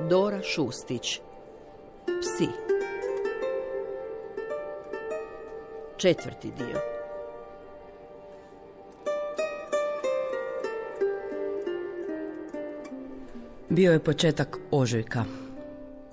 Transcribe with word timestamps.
Dora 0.00 0.40
Šustić 0.42 1.20
Psi 2.06 2.48
Četvrti 5.96 6.52
dio 6.58 6.80
Bio 13.68 13.92
je 13.92 13.98
početak 13.98 14.58
ožujka. 14.70 15.24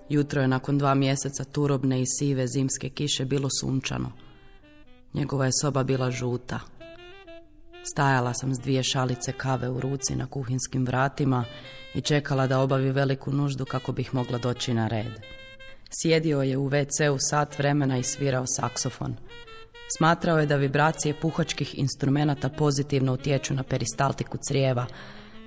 Jutro 0.10 0.42
je 0.42 0.48
nakon 0.48 0.78
dva 0.78 0.94
mjeseca 0.96 1.44
turobne 1.44 2.02
i 2.02 2.06
sive 2.06 2.48
zimske 2.48 2.90
kiše 2.90 3.26
bilo 3.26 3.50
sunčano. 3.62 4.12
Njegova 5.14 5.46
je 5.46 5.52
soba 5.62 5.84
bila 5.84 6.12
žuta. 6.12 6.60
Stajala 7.84 8.34
sam 8.34 8.54
s 8.56 8.60
dvije 8.60 8.84
šalice 8.84 9.32
kave 9.32 9.70
u 9.70 9.80
ruci 9.80 10.16
na 10.16 10.28
kuhinskim 10.28 10.86
vratima 10.86 11.46
i 11.94 12.02
čekala 12.02 12.48
da 12.48 12.60
obavi 12.60 12.92
veliku 12.92 13.32
nuždu 13.32 13.66
kako 13.66 13.92
bih 13.92 14.14
mogla 14.14 14.38
doći 14.38 14.74
na 14.74 14.88
red. 14.88 15.12
Sjedio 16.02 16.42
je 16.42 16.58
u 16.58 16.70
WC-u 16.70 17.18
sat 17.20 17.58
vremena 17.58 17.98
i 17.98 18.04
svirao 18.04 18.46
saksofon. 18.48 19.16
Smatrao 19.98 20.40
je 20.40 20.46
da 20.46 20.56
vibracije 20.56 21.14
puhačkih 21.22 21.80
instrumenata 21.80 22.50
pozitivno 22.50 23.14
utječu 23.14 23.54
na 23.54 23.64
peristaltiku 23.64 24.38
crijeva, 24.48 24.86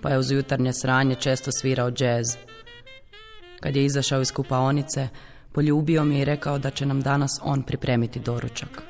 pa 0.03 0.11
je 0.11 0.19
uz 0.19 0.31
jutarnje 0.31 0.73
sranje 0.73 1.15
često 1.15 1.51
svirao 1.53 1.91
džez. 1.91 2.37
Kad 3.61 3.77
je 3.77 3.85
izašao 3.85 4.21
iz 4.21 4.33
kupaonice, 4.33 5.09
poljubio 5.53 6.05
mi 6.05 6.15
je 6.15 6.23
i 6.23 6.25
rekao 6.25 6.59
da 6.59 6.71
će 6.71 6.87
nam 6.87 7.01
danas 7.01 7.41
on 7.43 7.63
pripremiti 7.63 8.21
doručak. 8.21 8.83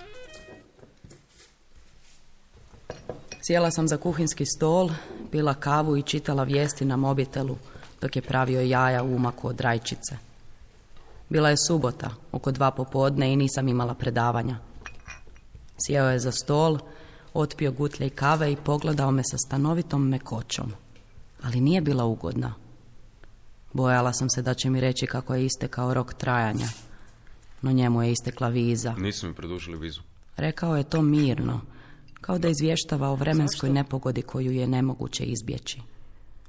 Sjela 3.47 3.71
sam 3.71 3.89
za 3.89 3.97
kuhinski 3.97 4.45
stol, 4.47 4.91
pila 5.35 5.55
kavu 5.55 5.97
i 5.97 6.03
čitala 6.03 6.45
vijesti 6.45 6.85
na 6.85 6.97
mobitelu 6.97 7.57
dok 8.01 8.17
je 8.17 8.23
pravio 8.23 8.61
jaja 8.61 9.03
u 9.03 9.17
umaku 9.17 9.49
od 9.49 9.61
rajčice. 9.61 10.17
Bila 11.29 11.51
je 11.51 11.57
subota, 11.67 12.11
oko 12.33 12.51
dva 12.51 12.71
popodne 12.71 13.33
i 13.33 13.37
nisam 13.37 13.69
imala 13.69 13.95
predavanja. 13.95 14.57
Sjeo 15.87 16.11
je 16.11 16.19
za 16.19 16.33
stol, 16.33 16.79
otpio 17.33 17.73
gutlje 17.73 18.07
i 18.07 18.11
kave 18.11 18.53
i 18.53 18.57
pogledao 18.57 19.11
me 19.11 19.23
sa 19.25 19.39
stanovitom 19.39 20.09
mekoćom. 20.09 20.73
Ali 21.43 21.61
nije 21.61 21.81
bila 21.81 22.05
ugodna. 22.05 22.55
Bojala 23.73 24.13
sam 24.13 24.31
se 24.31 24.43
da 24.43 24.55
će 24.55 24.71
mi 24.71 24.81
reći 24.81 25.07
kako 25.07 25.35
je 25.35 25.47
istekao 25.47 25.95
rok 25.95 26.15
trajanja. 26.15 26.69
No 27.63 27.73
njemu 27.73 28.03
je 28.03 28.13
istekla 28.13 28.49
viza. 28.49 28.95
Nisu 28.99 29.29
mi 29.29 29.35
produžili 29.35 29.79
vizu. 29.79 30.01
Rekao 30.37 30.77
je 30.77 30.85
to 30.85 31.03
mirno, 31.03 31.61
kao 32.25 32.39
da 32.39 32.49
izvještava 32.49 33.09
o 33.09 33.15
vremenskoj 33.15 33.71
nepogodi 33.71 34.23
koju 34.23 34.53
je 34.53 34.67
nemoguće 34.67 35.25
izbjeći. 35.25 35.81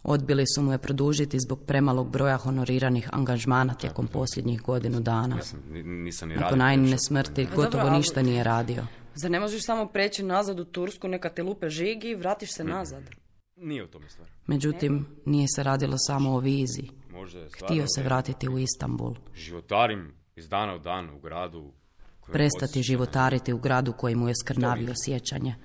Odbili 0.04 0.44
su 0.56 0.62
mu 0.62 0.72
je 0.72 0.78
produžiti 0.78 1.40
zbog 1.40 1.60
premalog 1.68 2.10
broja 2.10 2.38
honoriranih 2.38 3.10
angažmana 3.12 3.74
tijekom 3.74 4.08
posljednjih 4.08 4.62
godinu 4.62 5.00
dana. 5.00 5.38
nisam 5.84 6.30
ni 6.30 6.36
Nakon 6.36 6.60
najnine 6.60 6.98
smrti 6.98 7.48
gotovo 7.56 7.90
ništa 7.90 8.22
nije 8.22 8.44
radio. 8.44 8.84
Zar 9.16 9.32
ne 9.32 9.40
možeš 9.40 9.66
samo 9.66 9.88
preći 9.88 10.24
nazad 10.24 10.60
u 10.60 10.66
Tursku, 10.66 11.08
neka 11.08 11.30
te 11.30 11.44
lupe 11.44 11.70
žigi 11.70 12.08
i 12.08 12.16
vratiš 12.16 12.54
se 12.54 12.64
nazad? 12.64 13.04
Nije 13.56 13.84
u 13.84 13.88
tome 13.88 14.10
stvar. 14.10 14.30
Međutim, 14.48 15.06
nije 15.26 15.48
se 15.56 15.64
radilo 15.64 15.98
samo 15.98 16.32
o 16.32 16.40
vizi. 16.40 16.84
Htio 17.64 17.86
se 17.96 18.04
vratiti 18.04 18.50
u 18.50 18.60
Istanbul. 18.60 19.16
Životarim 19.34 20.14
iz 20.36 20.50
dana 20.50 20.76
u 20.76 20.80
dan 20.80 21.10
u 21.10 21.20
gradu. 21.20 21.72
Prestati 22.32 22.84
životariti 22.84 23.54
u 23.54 23.58
gradu 23.58 23.94
koji 23.94 24.16
mu 24.16 24.28
je 24.28 24.34
skrnavio 24.44 24.94
sjećanje. 25.06 25.56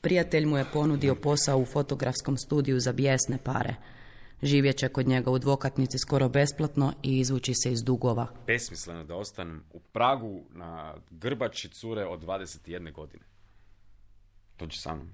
Prijatelj 0.00 0.46
mu 0.46 0.58
je 0.58 0.66
ponudio 0.72 1.14
posao 1.14 1.58
u 1.58 1.64
fotografskom 1.64 2.36
studiju 2.36 2.80
za 2.80 2.92
bijesne 2.92 3.38
pare. 3.44 3.74
Živjet 4.42 4.76
će 4.76 4.88
kod 4.88 5.08
njega 5.08 5.30
u 5.30 5.38
dvokatnici 5.38 5.98
skoro 5.98 6.28
besplatno 6.28 6.92
i 7.02 7.18
izvući 7.18 7.54
se 7.54 7.72
iz 7.72 7.82
dugova. 7.82 8.26
Besmisleno 8.46 9.04
da 9.04 9.16
ostanem 9.16 9.64
u 9.72 9.80
Pragu 9.80 10.42
na 10.50 10.94
grbači 11.10 11.68
cure 11.68 12.06
od 12.06 12.20
21 12.20 12.92
godine. 12.92 13.24
Dođi 14.58 14.78
sa 14.78 14.94
mnom. 14.94 15.08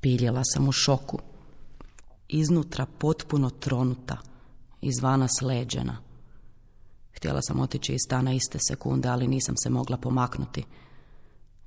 Piljela 0.00 0.42
sam 0.44 0.68
u 0.68 0.72
šoku. 0.72 1.18
Iznutra 2.28 2.86
potpuno 2.98 3.50
tronuta, 3.50 4.18
izvana 4.80 5.28
sleđena. 5.28 6.11
Htjela 7.12 7.42
sam 7.42 7.60
otići 7.60 7.92
iz 7.92 8.00
stana 8.06 8.32
iste 8.32 8.58
sekunde, 8.68 9.08
ali 9.08 9.28
nisam 9.28 9.54
se 9.62 9.70
mogla 9.70 9.96
pomaknuti. 9.96 10.64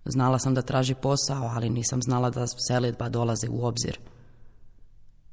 Znala 0.05 0.39
sam 0.39 0.53
da 0.53 0.61
traži 0.61 0.95
posao, 0.95 1.43
ali 1.43 1.69
nisam 1.69 2.01
znala 2.01 2.29
da 2.29 2.45
selidba 2.67 3.09
dolazi 3.09 3.47
u 3.49 3.65
obzir. 3.65 3.99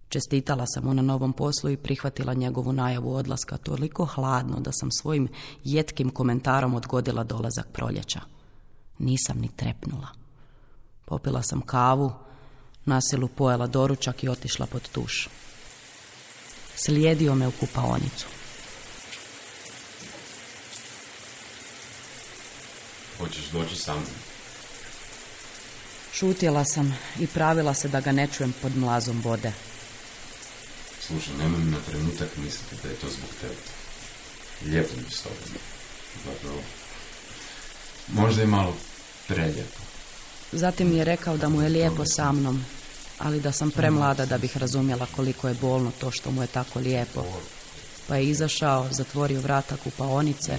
Čestitala 0.09 0.65
sam 0.67 0.85
mu 0.85 0.95
na 0.95 1.03
novom 1.03 1.33
poslu 1.33 1.71
i 1.71 1.77
prihvatila 1.77 2.35
njegovu 2.35 2.73
najavu 2.73 3.15
odlaska 3.15 3.57
toliko 3.57 4.05
hladno 4.05 4.61
da 4.61 4.73
sam 4.73 4.91
svojim 4.91 5.29
jetkim 5.65 6.11
komentarom 6.11 6.75
odgodila 6.75 7.25
dolazak 7.25 7.67
proljeća. 7.73 8.21
Nisam 8.99 9.39
ni 9.39 9.49
trepnula. 9.57 10.09
Popila 11.05 11.43
sam 11.43 11.61
kavu, 11.61 12.13
nasilu 12.85 13.29
pojela 13.29 13.67
doručak 13.67 14.25
i 14.25 14.29
otišla 14.29 14.67
pod 14.67 14.89
tuš. 14.89 15.29
Slijedio 16.77 17.35
me 17.35 17.49
u 17.49 17.53
kupaonicu. 17.61 18.27
Hoćeš 23.23 23.45
doći 23.53 23.77
sa 23.77 23.93
mnom? 23.93 24.15
Šutjela 26.13 26.65
sam 26.65 26.99
i 27.21 27.27
pravila 27.27 27.75
se 27.75 27.89
da 27.89 28.01
ga 28.01 28.13
ne 28.13 28.29
čujem 28.37 28.55
pod 28.63 28.77
mlazom 28.77 29.21
vode. 29.25 29.53
Slušaj, 31.07 31.35
nemoj 31.39 31.61
mi 31.61 31.71
na 31.71 31.79
trenutak 31.91 32.29
misliti 32.37 32.77
da 32.83 32.89
je 32.89 32.95
to 32.95 33.07
zbog 33.09 33.29
tebe. 33.41 33.55
Lijepo 34.65 34.95
mi 34.97 35.11
s 35.11 35.23
tobom. 35.23 35.39
Zapravo, 36.25 36.63
možda 38.09 38.43
i 38.43 38.47
malo 38.47 38.77
preljepo. 39.29 39.81
Zatim 40.53 40.91
mi 40.91 40.97
je 40.97 41.05
rekao 41.05 41.37
da 41.37 41.49
mu 41.49 41.63
je 41.63 41.69
lijepo 41.69 42.05
sa 42.05 42.33
mnom, 42.33 42.65
ali 43.19 43.41
da 43.41 43.53
sam 43.53 43.71
premlada 43.71 44.27
da 44.27 44.39
bih 44.39 44.57
razumjela 44.57 45.07
koliko 45.17 45.49
je 45.49 45.55
bolno 45.55 45.93
to 46.01 46.11
što 46.11 46.31
mu 46.31 46.43
je 46.43 46.47
tako 46.47 46.79
lijepo. 46.79 47.25
Pa 48.09 48.17
je 48.17 48.27
izašao, 48.27 48.89
zatvorio 48.91 49.41
vrata 49.41 49.77
kupaonice 49.77 50.59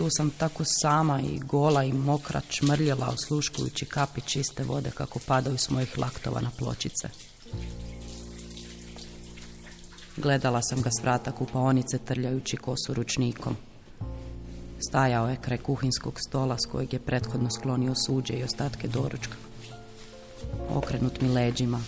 tu 0.00 0.10
sam 0.10 0.30
tako 0.30 0.64
sama 0.64 1.20
i 1.20 1.38
gola 1.38 1.84
i 1.84 1.92
mokra 1.92 2.40
čmrljela 2.48 3.08
osluškujući 3.08 3.86
kapi 3.86 4.20
čiste 4.20 4.64
vode 4.64 4.90
kako 4.90 5.18
padaju 5.26 5.58
s 5.58 5.70
mojih 5.70 5.98
laktova 5.98 6.40
na 6.40 6.50
pločice. 6.58 7.08
Gledala 10.16 10.62
sam 10.62 10.82
ga 10.82 10.90
s 10.90 11.02
vrata 11.02 11.32
kupaonice 11.32 11.98
trljajući 11.98 12.56
kosu 12.56 12.94
ručnikom. 12.94 13.56
Stajao 14.88 15.28
je 15.28 15.40
kraj 15.40 15.58
kuhinskog 15.58 16.20
stola 16.28 16.56
s 16.58 16.70
kojeg 16.72 16.92
je 16.92 16.98
prethodno 16.98 17.50
sklonio 17.50 17.94
suđe 18.06 18.34
i 18.34 18.44
ostatke 18.44 18.88
doručka. 18.88 19.36
Okrenut 20.74 21.20
mi 21.20 21.28
leđima, 21.28 21.80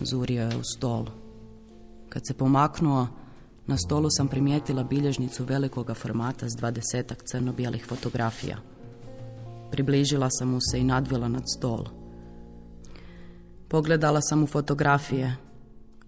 zurio 0.00 0.42
je 0.42 0.56
u 0.56 0.64
stol. 0.64 1.06
Kad 2.08 2.26
se 2.26 2.34
pomaknuo, 2.34 3.08
na 3.66 3.76
stolu 3.76 4.08
sam 4.10 4.28
primijetila 4.28 4.84
bilježnicu 4.84 5.44
velikoga 5.44 5.94
formata 5.94 6.48
s 6.48 6.56
dvadesetak 6.56 7.22
crno-bijelih 7.24 7.86
fotografija. 7.86 8.56
Približila 9.70 10.30
sam 10.30 10.48
mu 10.48 10.58
se 10.70 10.80
i 10.80 10.84
nadvila 10.84 11.28
nad 11.28 11.42
stol. 11.56 11.84
Pogledala 13.68 14.20
sam 14.20 14.42
u 14.42 14.46
fotografije, 14.46 15.36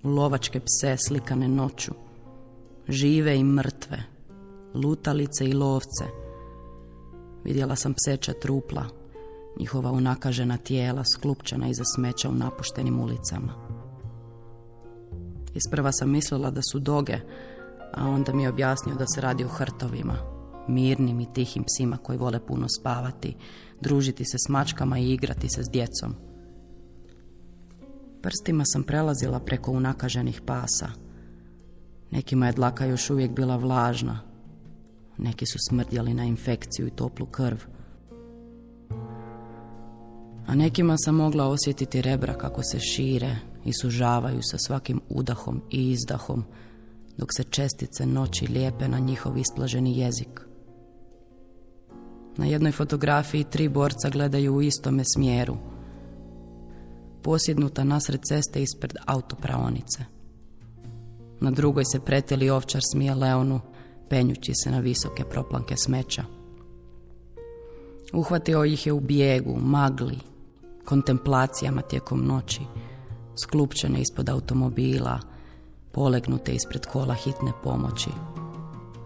u 0.02 0.08
lovačke 0.08 0.60
pse 0.60 0.96
slikane 1.08 1.48
noću, 1.48 1.92
žive 2.88 3.36
i 3.36 3.44
mrtve, 3.44 4.02
lutalice 4.74 5.48
i 5.48 5.52
lovce. 5.52 6.04
Vidjela 7.44 7.76
sam 7.76 7.94
pseća 7.94 8.32
trupla, 8.32 8.84
njihova 9.58 9.92
unakažena 9.92 10.56
tijela 10.56 11.04
sklupčana 11.04 11.68
iza 11.68 11.84
smeća 11.96 12.28
u 12.28 12.34
napuštenim 12.34 13.00
ulicama. 13.00 13.71
Isprva 15.54 15.92
sam 15.92 16.10
mislila 16.10 16.50
da 16.50 16.60
su 16.72 16.78
doge, 16.78 17.16
a 17.94 18.08
onda 18.08 18.32
mi 18.32 18.42
je 18.42 18.48
objasnio 18.48 18.94
da 18.94 19.04
se 19.06 19.20
radi 19.20 19.44
o 19.44 19.48
hrtovima, 19.48 20.16
mirnim 20.68 21.20
i 21.20 21.32
tihim 21.32 21.64
psima 21.64 21.96
koji 21.96 22.18
vole 22.18 22.46
puno 22.46 22.66
spavati, 22.80 23.36
družiti 23.80 24.24
se 24.24 24.38
s 24.38 24.48
mačkama 24.48 24.98
i 24.98 25.12
igrati 25.12 25.48
se 25.48 25.62
s 25.62 25.70
djecom. 25.70 26.14
Prstima 28.22 28.64
sam 28.66 28.82
prelazila 28.82 29.40
preko 29.40 29.72
unakaženih 29.72 30.40
pasa. 30.46 30.88
Nekima 32.10 32.46
je 32.46 32.52
dlaka 32.52 32.84
još 32.84 33.10
uvijek 33.10 33.30
bila 33.30 33.56
vlažna. 33.56 34.20
Neki 35.18 35.46
su 35.46 35.58
smrdjeli 35.68 36.14
na 36.14 36.24
infekciju 36.24 36.86
i 36.86 36.90
toplu 36.90 37.26
krv. 37.26 37.56
A 40.46 40.54
nekima 40.54 40.94
sam 40.98 41.14
mogla 41.14 41.48
osjetiti 41.48 42.02
rebra 42.02 42.34
kako 42.34 42.62
se 42.62 42.80
šire 42.80 43.36
i 43.64 43.72
sužavaju 43.82 44.40
sa 44.42 44.58
svakim 44.58 45.00
udahom 45.08 45.62
i 45.70 45.90
izdahom, 45.90 46.44
dok 47.16 47.28
se 47.36 47.44
čestice 47.44 48.06
noći 48.06 48.46
lijepe 48.46 48.88
na 48.88 48.98
njihov 48.98 49.38
isplaženi 49.38 49.98
jezik. 49.98 50.40
Na 52.36 52.46
jednoj 52.46 52.72
fotografiji 52.72 53.44
tri 53.44 53.68
borca 53.68 54.10
gledaju 54.10 54.54
u 54.54 54.62
istome 54.62 55.02
smjeru. 55.14 55.56
Posjednuta 57.22 57.84
nasred 57.84 58.20
ceste 58.22 58.62
ispred 58.62 58.94
autopraonice. 59.06 60.04
Na 61.40 61.50
drugoj 61.50 61.84
se 61.84 62.00
pretili 62.00 62.50
ovčar 62.50 62.80
smije 62.92 63.14
Leonu, 63.14 63.60
penjući 64.08 64.52
se 64.54 64.70
na 64.70 64.78
visoke 64.78 65.24
proplanke 65.24 65.74
smeća. 65.76 66.24
Uhvatio 68.12 68.64
ih 68.64 68.86
je 68.86 68.92
u 68.92 69.00
bijegu, 69.00 69.56
magli, 69.60 70.18
kontemplacijama 70.84 71.82
tijekom 71.82 72.26
noći, 72.26 72.60
sklupčene 73.36 74.00
ispod 74.00 74.28
automobila, 74.28 75.20
polegnute 75.92 76.52
ispred 76.52 76.86
kola 76.86 77.14
hitne 77.14 77.52
pomoći, 77.62 78.10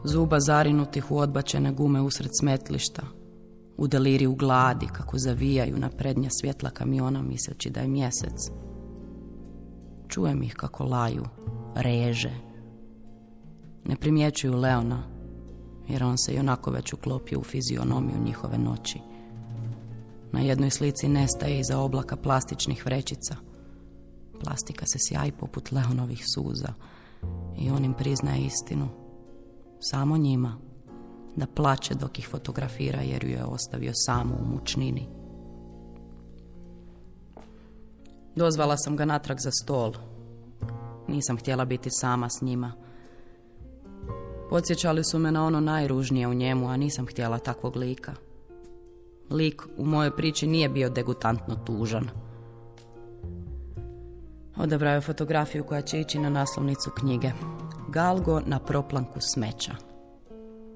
zuba 0.05 0.41
zarinutih 0.41 1.11
u 1.11 1.19
odbačene 1.19 1.73
gume 1.73 2.01
usred 2.01 2.31
smetlišta, 2.41 3.03
u 3.77 3.87
deliriju 3.87 4.35
gladi 4.35 4.87
kako 4.87 5.19
zavijaju 5.19 5.79
na 5.79 5.89
prednja 5.89 6.29
svjetla 6.31 6.71
kamiona 6.71 7.23
misleći 7.23 7.71
da 7.71 7.81
je 7.81 7.89
mjesec. 7.89 8.51
Čujem 10.09 10.43
ih 10.43 10.55
kako 10.55 10.85
laju, 10.85 11.25
reže. 11.75 12.33
Ne 13.85 13.97
primjećuju 13.97 14.57
Leona, 14.57 15.03
jer 15.89 16.05
on 16.05 16.19
se 16.19 16.35
i 16.35 16.39
onako 16.39 16.71
već 16.71 16.93
uklopio 16.93 17.41
u 17.41 17.45
fizionomiju 17.45 18.25
njihove 18.25 18.59
noći. 18.59 18.99
Na 20.33 20.41
jednoj 20.41 20.71
slici 20.71 21.09
nestaje 21.09 21.61
iza 21.61 21.79
oblaka 21.79 22.17
plastičnih 22.17 22.87
vrećica. 22.87 23.37
Plastika 24.47 24.87
se 24.87 24.99
sjaji 24.99 25.33
poput 25.33 25.73
Leonovih 25.73 26.25
suza 26.35 26.73
i 27.59 27.71
on 27.71 27.85
im 27.85 27.95
priznaje 27.95 28.41
istinu. 28.41 28.89
Samo 29.81 30.17
njima. 30.17 30.59
Da 31.37 31.47
plaće 31.47 31.95
dok 31.95 32.19
ih 32.19 32.29
fotografira 32.29 33.01
jer 33.01 33.25
ju 33.25 33.31
je 33.31 33.45
ostavio 33.45 33.93
samu 33.95 34.35
u 34.41 34.45
mučnini. 34.45 35.09
Dozvala 38.37 38.77
sam 38.77 38.97
ga 38.97 39.05
natrag 39.05 39.39
za 39.41 39.51
stol. 39.51 39.93
Nisam 41.09 41.37
htjela 41.37 41.65
biti 41.65 41.89
sama 41.93 42.29
s 42.29 42.43
njima. 42.43 42.73
Podsjećali 44.51 45.05
su 45.05 45.19
me 45.19 45.33
na 45.33 45.47
ono 45.47 45.61
najružnije 45.61 46.29
u 46.29 46.35
njemu, 46.35 46.69
a 46.69 46.77
nisam 46.77 47.07
htjela 47.07 47.39
takvog 47.39 47.77
lika. 47.77 48.15
Lik 49.31 49.63
u 49.77 49.85
mojoj 49.85 50.17
priči 50.17 50.47
nije 50.47 50.69
bio 50.69 50.89
degutantno 50.89 51.55
tužan. 51.55 52.26
Odabrao 54.57 54.95
je 54.95 55.01
fotografiju 55.01 55.65
koja 55.65 55.83
će 55.83 56.01
ići 56.01 56.19
na 56.19 56.31
naslovnicu 56.31 56.91
knjige. 56.91 57.31
Galgo 57.89 58.41
na 58.41 58.59
proplanku 58.59 59.21
smeća. 59.21 59.73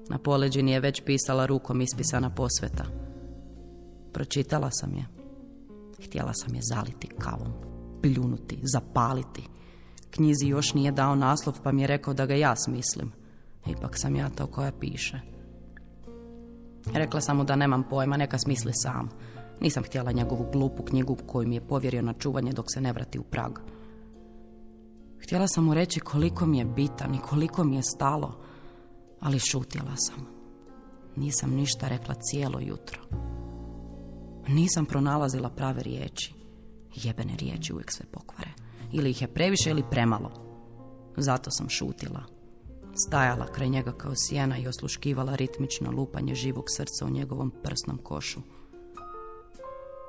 Na 0.09 0.17
poleđini 0.17 0.71
je 0.71 0.79
već 0.79 1.01
pisala 1.05 1.45
rukom 1.45 1.81
ispisana 1.81 2.29
posveta. 2.29 2.85
Pročitala 4.13 4.69
sam 4.71 4.93
je. 4.93 5.05
Htjela 6.05 6.33
sam 6.33 6.55
je 6.55 6.61
zaliti 6.63 7.07
kavom, 7.07 7.53
pljunuti, 8.01 8.59
zapaliti. 8.63 9.47
Knjizi 10.09 10.47
još 10.47 10.73
nije 10.73 10.91
dao 10.91 11.15
naslov 11.15 11.61
pa 11.63 11.71
mi 11.71 11.81
je 11.81 11.87
rekao 11.87 12.13
da 12.13 12.25
ga 12.25 12.35
ja 12.35 12.55
smislim. 12.55 13.11
Ipak 13.67 13.97
sam 13.97 14.15
ja 14.15 14.29
to 14.29 14.47
koja 14.47 14.71
piše. 14.71 15.19
Rekla 16.93 17.21
sam 17.21 17.37
mu 17.37 17.43
da 17.43 17.55
nemam 17.55 17.83
pojma, 17.89 18.17
neka 18.17 18.37
smisli 18.37 18.71
sam. 18.73 19.09
Nisam 19.61 19.83
htjela 19.83 20.11
njegovu 20.11 20.51
glupu 20.51 20.83
knjigu 20.83 21.17
koju 21.25 21.47
mi 21.47 21.55
je 21.55 21.67
povjerio 21.67 22.01
na 22.01 22.13
čuvanje 22.13 22.51
dok 22.51 22.65
se 22.73 22.81
ne 22.81 22.93
vrati 22.93 23.19
u 23.19 23.23
Prag. 23.23 23.59
Htjela 25.23 25.47
sam 25.47 25.63
mu 25.63 25.73
reći 25.73 25.99
koliko 25.99 26.45
mi 26.45 26.57
je 26.57 26.65
bitan 26.65 27.15
i 27.15 27.21
koliko 27.29 27.63
mi 27.63 27.75
je 27.75 27.83
stalo, 27.83 28.37
ali 29.19 29.39
šutjela 29.39 29.95
sam. 29.95 30.27
Nisam 31.15 31.51
ništa 31.51 31.87
rekla 31.87 32.15
cijelo 32.15 32.59
jutro. 32.59 33.01
Nisam 34.47 34.85
pronalazila 34.85 35.49
prave 35.49 35.83
riječi. 35.83 36.33
Jebene 36.95 37.35
riječi 37.37 37.73
uvijek 37.73 37.91
sve 37.91 38.05
pokvare. 38.11 38.51
Ili 38.91 39.09
ih 39.09 39.21
je 39.21 39.33
previše 39.33 39.69
ili 39.69 39.83
premalo. 39.91 40.31
Zato 41.17 41.51
sam 41.51 41.69
šutila. 41.69 42.23
Stajala 43.07 43.45
kraj 43.51 43.69
njega 43.69 43.91
kao 43.91 44.13
sjena 44.15 44.57
i 44.57 44.67
osluškivala 44.67 45.35
ritmično 45.35 45.91
lupanje 45.91 46.35
živog 46.35 46.65
srca 46.77 47.05
u 47.05 47.09
njegovom 47.09 47.51
prsnom 47.63 47.97
košu. 47.97 48.39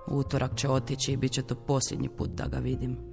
Utorak 0.07 0.57
će 0.57 0.69
otići 0.69 1.13
i 1.13 1.17
bit 1.17 1.33
će 1.33 1.43
to 1.43 1.55
posljednji 1.55 2.09
put 2.09 2.31
da 2.31 2.47
ga 2.47 2.59
vidim. 2.59 3.13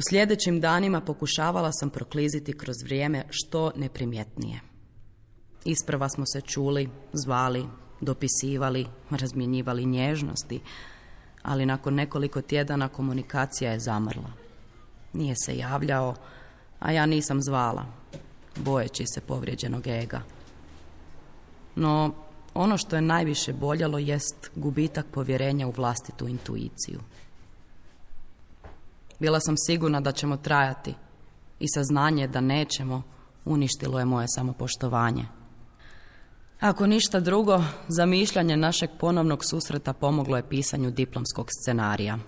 U 0.00 0.02
sljedećim 0.10 0.60
danima 0.60 1.00
pokušavala 1.00 1.72
sam 1.72 1.90
prokliziti 1.90 2.58
kroz 2.58 2.76
vrijeme 2.84 3.24
što 3.30 3.72
neprimjetnije. 3.76 4.60
Isprva 5.64 6.08
smo 6.08 6.24
se 6.26 6.40
čuli, 6.40 6.88
zvali, 7.12 7.66
dopisivali, 8.00 8.86
razmjenjivali 9.10 9.86
nježnosti, 9.86 10.60
ali 11.42 11.66
nakon 11.66 11.94
nekoliko 11.94 12.42
tjedana 12.42 12.88
komunikacija 12.88 13.72
je 13.72 13.80
zamrla. 13.80 14.32
Nije 15.12 15.34
se 15.36 15.56
javljao, 15.56 16.14
a 16.80 16.92
ja 16.92 17.06
nisam 17.06 17.42
zvala, 17.42 17.86
bojeći 18.56 19.04
se 19.06 19.20
povrijeđenog 19.20 19.86
ega. 19.86 20.22
No, 21.76 22.14
ono 22.54 22.78
što 22.78 22.96
je 22.96 23.02
najviše 23.02 23.52
boljalo 23.52 23.98
jest 23.98 24.50
gubitak 24.54 25.06
povjerenja 25.12 25.66
u 25.66 25.70
vlastitu 25.76 26.28
intuiciju. 26.28 27.00
Bila 29.18 29.40
sam 29.40 29.54
sigurna 29.56 30.00
da 30.00 30.12
ćemo 30.12 30.36
trajati 30.36 30.94
i 31.60 31.66
saznanje 31.74 32.28
da 32.28 32.40
nećemo 32.40 33.02
uništilo 33.44 33.98
je 33.98 34.04
moje 34.04 34.26
samopoštovanje. 34.28 35.39
Ako 36.60 36.86
ništa 36.86 37.20
drugo, 37.20 37.62
zamišljanje 37.88 38.56
našeg 38.56 38.90
ponovnog 38.98 39.44
susreta 39.44 39.92
pomoglo 39.92 40.36
je 40.36 40.48
pisanju 40.48 40.90
diplomskog 40.90 41.48
scenarija. 41.50 42.18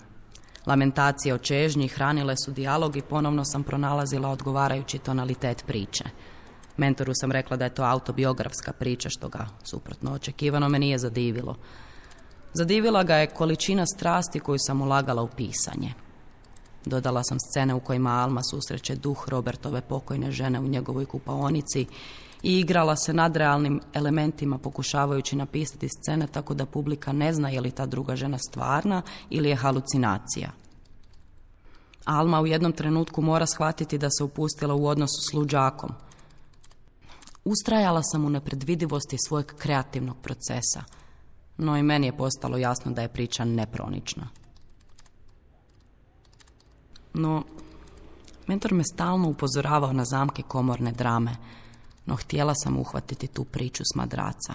Lamentacije 0.65 1.33
o 1.33 1.37
čežnji 1.37 1.87
hranile 1.87 2.35
su 2.45 2.51
dijalog 2.51 2.97
i 2.97 3.01
ponovno 3.01 3.45
sam 3.45 3.63
pronalazila 3.63 4.29
odgovarajući 4.29 4.97
tonalitet 4.97 5.63
priče. 5.67 6.03
Mentoru 6.77 7.11
sam 7.15 7.31
rekla 7.31 7.57
da 7.57 7.65
je 7.65 7.73
to 7.73 7.83
autobiografska 7.83 8.73
priča, 8.73 9.09
što 9.09 9.29
ga, 9.29 9.47
suprotno 9.63 10.13
očekivano, 10.13 10.69
me 10.69 10.79
nije 10.79 10.97
zadivilo. 10.97 11.55
Zadivila 12.53 13.03
ga 13.03 13.15
je 13.15 13.27
količina 13.27 13.85
strasti 13.85 14.39
koju 14.39 14.57
sam 14.59 14.81
ulagala 14.81 15.21
u 15.21 15.27
pisanje. 15.27 15.93
Dodala 16.85 17.23
sam 17.23 17.37
scene 17.39 17.73
u 17.73 17.79
kojima 17.79 18.09
Alma 18.09 18.41
susreće 18.43 18.95
duh 18.95 19.29
Robertove 19.29 19.81
pokojne 19.81 20.31
žene 20.31 20.59
u 20.59 20.67
njegovoj 20.67 21.05
kupaonici 21.05 21.85
i 22.43 22.59
igrala 22.59 22.95
se 22.95 23.13
nadrealnim 23.13 23.81
elementima 23.93 24.57
pokušavajući 24.57 25.35
napisati 25.35 25.89
scene 25.89 26.27
tako 26.27 26.53
da 26.53 26.65
publika 26.65 27.11
ne 27.11 27.33
zna 27.33 27.49
je 27.49 27.61
li 27.61 27.71
ta 27.71 27.85
druga 27.85 28.15
žena 28.15 28.37
stvarna 28.37 29.01
ili 29.29 29.49
je 29.49 29.55
halucinacija. 29.55 30.51
Alma 32.05 32.41
u 32.41 32.47
jednom 32.47 32.71
trenutku 32.71 33.21
mora 33.21 33.45
shvatiti 33.45 33.97
da 33.97 34.09
se 34.09 34.23
upustila 34.23 34.75
u 34.75 34.87
odnosu 34.87 35.21
s 35.29 35.33
luđakom. 35.33 35.91
Ustrajala 37.45 38.03
sam 38.03 38.25
u 38.25 38.29
nepredvidivosti 38.29 39.17
svojeg 39.27 39.45
kreativnog 39.45 40.17
procesa, 40.21 40.83
no 41.57 41.77
i 41.77 41.83
meni 41.83 42.07
je 42.07 42.17
postalo 42.17 42.57
jasno 42.57 42.91
da 42.91 43.01
je 43.01 43.13
priča 43.13 43.45
nepronična. 43.45 44.27
No, 47.13 47.43
mentor 48.47 48.73
me 48.73 48.83
stalno 48.83 49.29
upozoravao 49.29 49.93
na 49.93 50.05
zamke 50.05 50.43
komorne 50.43 50.91
drame, 50.91 51.35
no 52.05 52.15
htjela 52.15 52.53
sam 52.55 52.79
uhvatiti 52.79 53.27
tu 53.27 53.43
priču 53.43 53.83
s 53.83 53.95
madraca, 53.95 54.53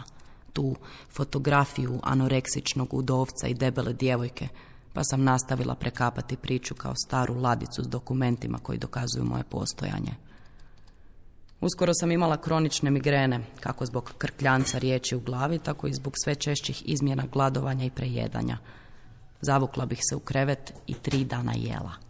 tu 0.53 0.77
fotografiju 1.11 2.01
anoreksičnog 2.03 2.95
udovca 2.95 3.49
i 3.49 3.55
debele 3.55 3.93
djevojke, 3.93 4.49
pa 4.93 5.05
sam 5.05 5.25
nastavila 5.25 5.75
prekapati 5.75 6.37
priču 6.37 6.75
kao 6.75 6.95
staru 7.07 7.35
ladicu 7.35 7.83
s 7.83 7.89
dokumentima 7.89 8.59
koji 8.59 8.79
dokazuju 8.79 9.25
moje 9.25 9.45
postojanje. 9.45 10.15
Uskoro 11.61 11.93
sam 11.95 12.13
imala 12.13 12.37
kronične 12.37 12.91
migrene, 12.91 13.41
kako 13.61 13.87
zbog 13.87 14.13
krkljanca 14.19 14.79
riječi 14.79 15.17
u 15.17 15.21
glavi, 15.21 15.59
tako 15.59 15.87
i 15.87 15.95
zbog 15.95 16.13
sve 16.25 16.35
češćih 16.35 16.83
izmjena 16.87 17.25
gladovanja 17.33 17.85
i 17.85 17.91
prejedanja. 17.91 18.59
Zavukla 19.41 19.87
bih 19.87 19.99
se 20.11 20.17
u 20.17 20.21
krevet 20.21 20.73
i 20.87 20.95
tri 20.95 21.25
dana 21.25 21.53
jela 21.57 22.09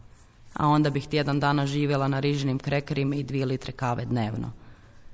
a 0.59 0.67
onda 0.67 0.91
bih 0.91 1.09
tjedan 1.09 1.41
dana 1.41 1.67
živjela 1.67 2.09
na 2.09 2.21
rižnim 2.21 2.59
krekerima 2.59 3.17
i 3.17 3.23
dvije 3.23 3.47
litre 3.47 3.73
kave 3.73 4.05
dnevno. 4.05 4.53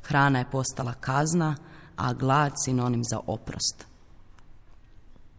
Hrana 0.07 0.39
je 0.39 0.51
postala 0.51 0.95
kazna, 0.95 1.57
a 1.97 2.13
glad 2.13 2.53
sinonim 2.65 3.03
za 3.05 3.21
oprost. 3.27 3.87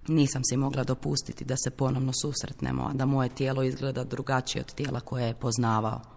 Nisam 0.08 0.42
si 0.44 0.58
mogla 0.58 0.84
dopustiti 0.84 1.46
da 1.46 1.56
se 1.58 1.72
ponovno 1.72 2.12
susretnemo, 2.22 2.84
a 2.84 2.94
da 2.94 3.06
moje 3.06 3.30
tijelo 3.30 3.64
izgleda 3.64 4.04
drugačije 4.04 4.62
od 4.62 4.74
tijela 4.74 5.00
koje 5.00 5.28
je 5.28 5.34
poznavao. 5.34 6.15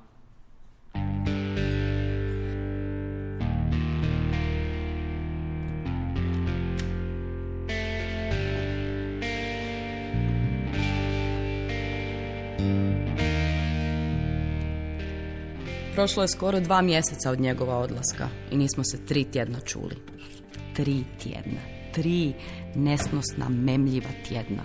Prošlo 15.98 16.22
je 16.22 16.28
skoro 16.28 16.60
dva 16.60 16.82
mjeseca 16.82 17.30
od 17.30 17.40
njegova 17.40 17.78
odlaska 17.78 18.28
i 18.50 18.56
nismo 18.56 18.84
se 18.84 19.06
tri 19.06 19.24
tjedna 19.24 19.60
čuli. 19.60 19.96
Tri 20.76 21.04
tjedna. 21.22 21.60
Tri 21.94 22.34
nesnosna, 22.74 23.48
memljiva 23.48 24.10
tjedna. 24.28 24.62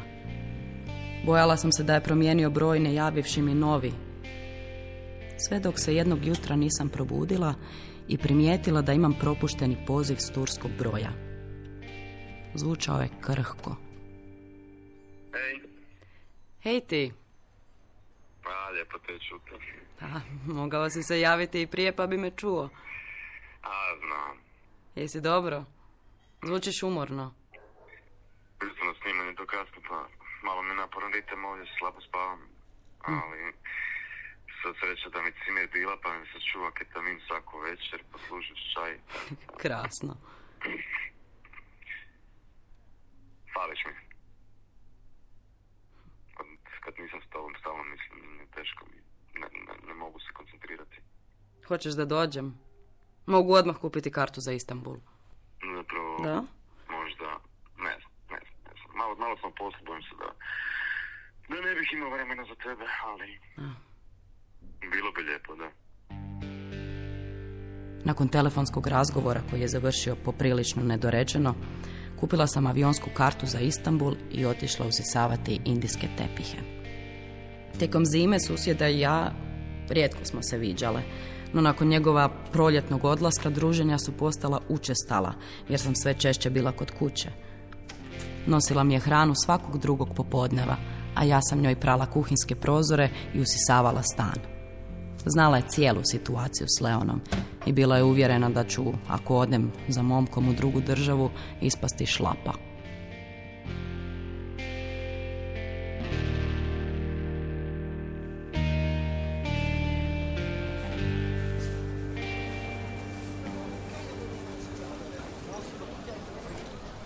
Bojala 1.25 1.57
sam 1.57 1.71
se 1.71 1.83
da 1.83 1.93
je 1.93 2.03
promijenio 2.03 2.49
broj 2.49 2.79
ne 2.79 2.93
javivši 2.93 3.41
mi 3.41 3.55
novi. 3.55 3.91
Sve 5.37 5.59
dok 5.59 5.79
se 5.79 5.95
jednog 5.95 6.25
jutra 6.25 6.55
nisam 6.55 6.89
probudila 6.89 7.53
i 8.07 8.17
primijetila 8.17 8.81
da 8.81 8.93
imam 8.93 9.13
propušteni 9.13 9.77
poziv 9.87 10.15
s 10.15 10.31
turskog 10.31 10.71
broja. 10.79 11.11
Zvučao 12.55 13.01
je 13.01 13.09
krhko. 13.21 13.75
Ej, 15.33 15.59
Hej 16.61 16.81
ti, 16.81 17.11
a 18.45 18.69
lijepo 18.69 18.97
te 18.97 19.19
čuti. 19.29 19.82
Pa, 20.03 20.21
mogao 20.53 20.89
si 20.89 21.03
se 21.03 21.19
javiti 21.19 21.61
i 21.61 21.67
prije 21.67 21.95
pa 21.95 22.07
bi 22.07 22.17
me 22.17 22.31
čuo. 22.31 22.69
A, 23.61 23.95
znam. 23.99 24.37
Jesi 24.95 25.21
dobro? 25.21 25.65
Zvučiš 26.41 26.83
umorno. 26.83 27.33
Smo 28.59 28.85
na 28.85 28.93
snimanju 29.01 29.33
do 29.33 29.45
kasno, 29.45 29.79
pa 29.89 30.07
malo 30.43 30.61
mi 30.63 30.73
naporan 30.75 31.13
ritam 31.13 31.45
ovdje, 31.45 31.65
slabo 31.79 32.01
spavam. 32.01 32.39
Ali, 32.99 33.53
sad 34.61 34.73
sreća 34.79 35.09
da 35.09 35.21
mi 35.21 35.31
cimer 35.45 35.67
bila, 35.73 35.97
pa 36.03 36.09
mi 36.13 36.25
se 36.25 36.39
čuva 36.51 36.71
ketamin 36.71 37.19
svaku 37.27 37.59
večer, 37.59 38.03
poslužiš 38.11 38.73
čaj. 38.73 38.91
Krasno. 39.61 40.13
Fališ 43.53 43.85
mi. 43.85 43.93
Kad, 46.83 46.93
nisam 46.99 47.21
s 47.21 47.29
tobom, 47.29 47.55
stalno 47.59 47.83
mislim, 47.83 48.37
ne, 48.37 48.45
teško 48.55 48.85
mi. 48.85 49.02
Ne, 49.33 49.47
ne, 49.67 49.87
ne 49.87 49.93
mogu 49.93 50.19
se 50.19 50.33
koncentrirati. 50.33 50.97
Hoćeš 51.67 51.93
da 51.93 52.05
dođem? 52.05 52.57
Mogu 53.25 53.53
odmah 53.53 53.77
kupiti 53.77 54.11
kartu 54.11 54.41
za 54.41 54.51
Istanbul. 54.51 54.97
Zapravo, 55.75 56.19
Da? 56.23 56.43
možda, 56.97 57.29
ne 57.77 57.93
znam, 57.99 58.11
ne 58.29 58.39
znam, 58.45 58.55
ne 58.65 58.71
znam. 58.81 58.97
Malo, 58.97 59.15
malo 59.15 59.37
sam 59.41 59.51
poslu, 59.57 59.79
bojim 59.85 60.03
se 60.03 60.09
da, 60.19 60.29
da 61.49 61.61
ne 61.61 61.75
bih 61.75 61.89
imao 61.93 62.09
vremena 62.09 62.43
za 62.43 62.55
tebe, 62.55 62.85
ali 63.05 63.39
bilo 64.91 65.11
bi 65.11 65.21
lijepo, 65.21 65.55
da. 65.55 65.69
Nakon 68.05 68.27
telefonskog 68.27 68.87
razgovora 68.87 69.41
koji 69.49 69.61
je 69.61 69.67
završio 69.67 70.15
poprilično 70.25 70.83
nedorečeno, 70.83 71.55
kupila 72.19 72.47
sam 72.47 72.67
avionsku 72.67 73.09
kartu 73.17 73.45
za 73.45 73.59
Istanbul 73.59 74.15
i 74.31 74.45
otišla 74.45 74.85
usisavati 74.87 75.61
indijske 75.65 76.07
tepihe. 76.17 76.72
Tijekom 77.77 78.05
zime 78.05 78.39
susjeda 78.39 78.89
i 78.89 78.99
ja 78.99 79.31
rijetko 79.89 80.25
smo 80.25 80.43
se 80.43 80.57
viđale, 80.57 81.01
no 81.53 81.61
nakon 81.61 81.87
njegova 81.87 82.29
proljetnog 82.51 83.05
odlaska 83.05 83.49
druženja 83.49 83.97
su 83.97 84.11
postala 84.11 84.61
učestala, 84.69 85.33
jer 85.69 85.79
sam 85.79 85.95
sve 85.95 86.13
češće 86.13 86.49
bila 86.49 86.71
kod 86.71 86.91
kuće. 86.91 87.29
Nosila 88.47 88.83
mi 88.83 88.93
je 88.93 88.99
hranu 88.99 89.33
svakog 89.35 89.77
drugog 89.81 90.09
popodneva, 90.15 90.75
a 91.15 91.23
ja 91.23 91.41
sam 91.41 91.61
njoj 91.61 91.75
prala 91.75 92.05
kuhinske 92.05 92.55
prozore 92.55 93.09
i 93.33 93.41
usisavala 93.41 94.01
stan. 94.03 94.53
Znala 95.25 95.57
je 95.57 95.67
cijelu 95.67 96.01
situaciju 96.03 96.67
s 96.67 96.81
Leonom 96.81 97.21
i 97.65 97.71
bila 97.71 97.97
je 97.97 98.03
uvjerena 98.03 98.49
da 98.49 98.63
ću, 98.63 98.83
ako 99.07 99.35
odem 99.35 99.71
za 99.87 100.01
momkom 100.01 100.49
u 100.49 100.53
drugu 100.53 100.81
državu, 100.81 101.29
ispasti 101.61 102.05
šlapa. 102.05 102.53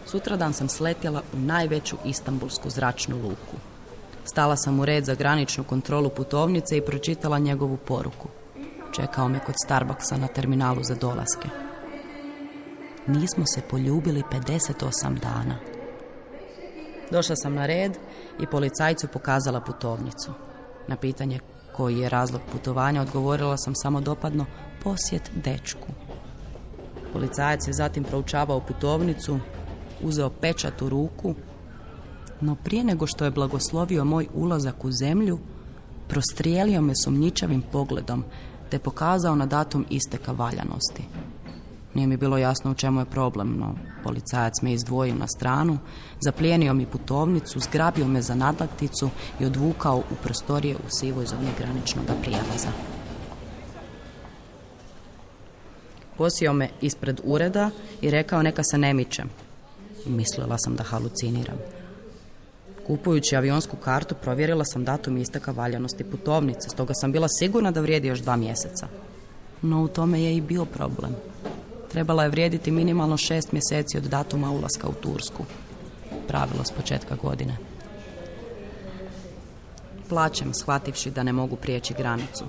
Sutradan 0.07 0.53
sam 0.53 0.69
sletjela 0.69 1.21
u 1.33 1.37
najveću 1.37 1.97
istambulsku 2.05 2.69
zračnu 2.69 3.15
luku. 3.15 3.57
Stala 4.25 4.55
sam 4.55 4.79
u 4.79 4.85
red 4.85 5.05
za 5.05 5.15
graničnu 5.15 5.63
kontrolu 5.63 6.09
putovnice 6.09 6.77
i 6.77 6.85
pročitala 6.85 7.39
njegovu 7.39 7.77
poruku. 7.77 8.27
Čekao 8.95 9.27
me 9.27 9.39
kod 9.39 9.55
Starbucksa 9.65 10.17
na 10.17 10.27
terminalu 10.27 10.83
za 10.83 10.95
dolaske. 10.95 11.49
Nismo 13.07 13.45
se 13.45 13.61
poljubili 13.69 14.23
58 14.31 15.19
dana. 15.19 15.55
Došla 17.11 17.35
sam 17.35 17.53
na 17.53 17.65
red 17.65 17.97
i 18.39 18.47
policajcu 18.47 19.07
pokazala 19.07 19.61
putovnicu. 19.61 20.31
Na 20.87 20.97
pitanje 20.97 21.39
koji 21.75 21.97
je 21.97 22.09
razlog 22.09 22.41
putovanja 22.51 23.01
odgovorila 23.01 23.57
sam 23.57 23.75
samo 23.75 24.01
dopadno 24.01 24.45
posjet 24.83 25.31
dečku. 25.35 25.87
Policajac 27.13 27.67
je 27.67 27.73
zatim 27.73 28.03
proučavao 28.03 28.59
putovnicu, 28.59 29.39
uzeo 30.01 30.29
pečat 30.29 30.81
u 30.81 30.89
ruku 30.89 31.35
no 32.41 32.55
prije 32.55 32.83
nego 32.83 33.07
što 33.07 33.25
je 33.25 33.31
blagoslovio 33.31 34.05
moj 34.05 34.27
ulazak 34.33 34.85
u 34.85 34.91
zemlju, 34.91 35.39
prostrijelio 36.07 36.81
me 36.81 36.93
sumnjičavim 37.03 37.63
pogledom 37.71 38.23
te 38.69 38.79
pokazao 38.79 39.35
na 39.35 39.45
datum 39.45 39.85
isteka 39.89 40.31
valjanosti. 40.31 41.03
Nije 41.93 42.07
mi 42.07 42.17
bilo 42.17 42.37
jasno 42.37 42.71
u 42.71 42.73
čemu 42.73 43.01
je 43.01 43.05
problem, 43.05 43.57
no 43.59 43.75
policajac 44.03 44.53
me 44.61 44.73
izdvojio 44.73 45.15
na 45.15 45.27
stranu, 45.27 45.77
zaplijenio 46.19 46.73
mi 46.73 46.85
putovnicu, 46.85 47.59
zgrabio 47.59 48.07
me 48.07 48.21
za 48.21 48.35
nadlakticu 48.35 49.09
i 49.39 49.45
odvukao 49.45 49.97
u 49.97 50.15
prostorije 50.23 50.75
u 50.75 50.89
sivoj 50.89 51.25
zoni 51.25 51.49
graničnog 51.57 52.05
prijelaza. 52.21 52.69
Posio 56.17 56.53
me 56.53 56.69
ispred 56.81 57.21
ureda 57.23 57.69
i 58.01 58.11
rekao 58.11 58.43
neka 58.43 58.63
se 58.63 58.77
ne 58.77 58.93
mičem. 58.93 59.29
Mislila 60.05 60.57
sam 60.57 60.75
da 60.75 60.83
haluciniram. 60.83 61.57
Kupujući 62.87 63.35
avionsku 63.35 63.77
kartu 63.77 64.15
provjerila 64.21 64.65
sam 64.65 64.83
datum 64.83 65.17
isteka 65.17 65.51
valjanosti 65.51 66.03
putovnice, 66.03 66.69
stoga 66.69 66.93
sam 66.93 67.11
bila 67.11 67.27
sigurna 67.39 67.71
da 67.71 67.81
vrijedi 67.81 68.07
još 68.07 68.19
dva 68.19 68.35
mjeseca. 68.35 68.87
No 69.61 69.83
u 69.83 69.87
tome 69.87 70.23
je 70.23 70.35
i 70.35 70.41
bio 70.41 70.65
problem. 70.65 71.15
Trebala 71.91 72.23
je 72.23 72.29
vrijediti 72.29 72.71
minimalno 72.71 73.17
šest 73.17 73.51
mjeseci 73.51 73.97
od 73.97 74.03
datuma 74.03 74.51
ulaska 74.51 74.87
u 74.87 74.93
Tursku. 74.93 75.45
Pravilo 76.27 76.63
s 76.63 76.71
početka 76.71 77.15
godine. 77.15 77.57
Plaćem, 80.09 80.53
shvativši 80.53 81.11
da 81.11 81.23
ne 81.23 81.33
mogu 81.33 81.55
prijeći 81.55 81.93
granicu. 81.97 82.45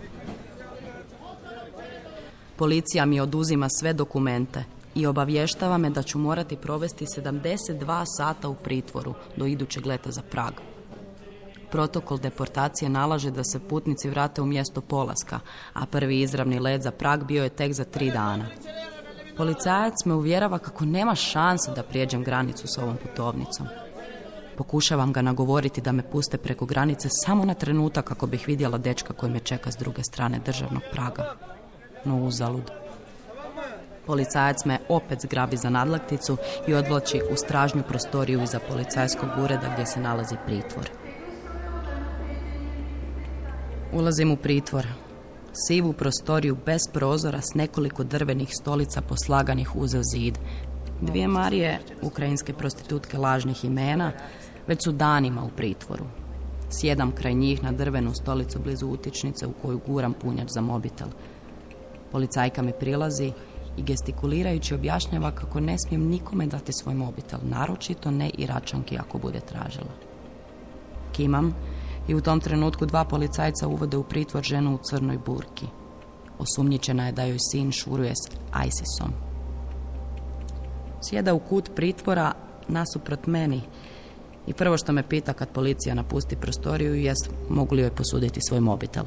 Policija 2.56 3.06
mi 3.06 3.20
oduzima 3.20 3.68
sve 3.68 3.92
dokumente 3.92 4.64
i 4.98 5.06
obavještava 5.06 5.78
me 5.78 5.90
da 5.90 6.02
ću 6.02 6.18
morati 6.18 6.56
provesti 6.56 7.06
72 7.06 8.04
sata 8.16 8.48
u 8.48 8.54
pritvoru 8.54 9.14
do 9.36 9.46
idućeg 9.46 9.86
leta 9.86 10.10
za 10.10 10.22
Prag. 10.22 10.52
Protokol 11.70 12.18
deportacije 12.18 12.88
nalaže 12.88 13.30
da 13.30 13.44
se 13.44 13.60
putnici 13.68 14.10
vrate 14.10 14.42
u 14.42 14.46
mjesto 14.46 14.80
polaska, 14.80 15.40
a 15.72 15.86
prvi 15.86 16.20
izravni 16.20 16.58
let 16.58 16.82
za 16.82 16.90
Prag 16.90 17.24
bio 17.24 17.42
je 17.42 17.48
tek 17.48 17.72
za 17.72 17.84
tri 17.84 18.10
dana. 18.10 18.46
Policajac 19.36 19.94
me 20.04 20.14
uvjerava 20.14 20.58
kako 20.58 20.84
nema 20.84 21.14
šanse 21.14 21.72
da 21.76 21.82
prijeđem 21.82 22.24
granicu 22.24 22.66
s 22.66 22.78
ovom 22.78 22.96
putovnicom. 22.96 23.66
Pokušavam 24.56 25.12
ga 25.12 25.22
nagovoriti 25.22 25.80
da 25.80 25.92
me 25.92 26.10
puste 26.10 26.38
preko 26.38 26.66
granice 26.66 27.08
samo 27.26 27.44
na 27.44 27.54
trenutak 27.54 28.04
kako 28.04 28.26
bih 28.26 28.44
vidjela 28.46 28.78
dečka 28.78 29.12
koji 29.12 29.32
me 29.32 29.40
čeka 29.40 29.70
s 29.70 29.76
druge 29.76 30.02
strane 30.02 30.40
državnog 30.46 30.82
praga. 30.92 31.34
No 32.04 32.24
uzalud. 32.24 32.77
Policajac 34.08 34.64
me 34.64 34.78
opet 34.88 35.20
zgrabi 35.20 35.56
za 35.56 35.70
nadlakticu 35.70 36.36
i 36.66 36.74
odvlači 36.74 37.20
u 37.32 37.36
stražnju 37.36 37.82
prostoriju 37.88 38.42
iza 38.42 38.60
policajskog 38.68 39.28
ureda 39.44 39.72
gdje 39.72 39.86
se 39.86 40.00
nalazi 40.00 40.36
pritvor. 40.46 40.90
Ulazim 43.92 44.30
u 44.30 44.36
pritvor. 44.36 44.86
Sivu 45.52 45.92
prostoriju 45.92 46.56
bez 46.66 46.80
prozora 46.92 47.40
s 47.40 47.54
nekoliko 47.54 48.04
drvenih 48.04 48.48
stolica 48.60 49.00
poslaganih 49.00 49.76
uza 49.76 50.02
zid. 50.02 50.38
Dvije 51.00 51.28
Marije, 51.28 51.78
ukrajinske 52.02 52.52
prostitutke 52.52 53.18
lažnih 53.18 53.64
imena, 53.64 54.12
već 54.66 54.84
su 54.84 54.92
danima 54.92 55.44
u 55.44 55.48
pritvoru. 55.48 56.04
Sjedam 56.70 57.12
kraj 57.12 57.34
njih 57.34 57.62
na 57.62 57.72
drvenu 57.72 58.14
stolicu 58.14 58.58
blizu 58.58 58.86
utičnice 58.86 59.46
u 59.46 59.52
koju 59.62 59.80
guram 59.86 60.14
punjač 60.14 60.48
za 60.48 60.60
mobitel. 60.60 61.08
Policajka 62.12 62.62
mi 62.62 62.72
prilazi 62.80 63.32
i 63.78 63.82
gestikulirajući 63.82 64.74
objašnjava 64.74 65.30
kako 65.30 65.60
ne 65.60 65.76
smijem 65.78 66.08
nikome 66.08 66.46
dati 66.46 66.72
svoj 66.72 66.94
mobitel, 66.94 67.38
naročito 67.42 68.10
ne 68.10 68.30
i 68.38 68.46
račanki 68.46 68.98
ako 68.98 69.18
bude 69.18 69.40
tražila. 69.40 69.92
Kimam 71.12 71.54
i 72.08 72.14
u 72.14 72.20
tom 72.20 72.40
trenutku 72.40 72.86
dva 72.86 73.04
policajca 73.04 73.68
uvode 73.68 73.96
u 73.96 74.04
pritvor 74.04 74.44
ženu 74.44 74.74
u 74.74 74.78
crnoj 74.78 75.18
burki. 75.26 75.66
Osumnjičena 76.38 77.06
je 77.06 77.12
da 77.12 77.24
joj 77.24 77.38
sin 77.52 77.72
šuruje 77.72 78.12
s 78.14 78.30
ISISom. 78.66 79.12
Sjeda 81.02 81.34
u 81.34 81.38
kut 81.38 81.70
pritvora 81.76 82.32
nasuprot 82.68 83.26
meni 83.26 83.60
i 84.46 84.52
prvo 84.52 84.76
što 84.76 84.92
me 84.92 85.08
pita 85.08 85.32
kad 85.32 85.48
policija 85.48 85.94
napusti 85.94 86.36
prostoriju 86.36 86.94
jest 86.94 87.30
mogu 87.50 87.74
li 87.74 87.82
joj 87.82 87.90
posuditi 87.90 88.40
svoj 88.48 88.60
mobitel. 88.60 89.04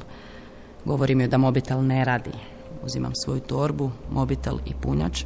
Govorim 0.84 1.20
joj 1.20 1.28
da 1.28 1.38
mobitel 1.38 1.84
ne 1.84 2.04
radi. 2.04 2.32
Uzimam 2.84 3.14
svoju 3.14 3.40
torbu, 3.40 3.90
mobitel 4.10 4.58
i 4.66 4.74
punjač 4.82 5.24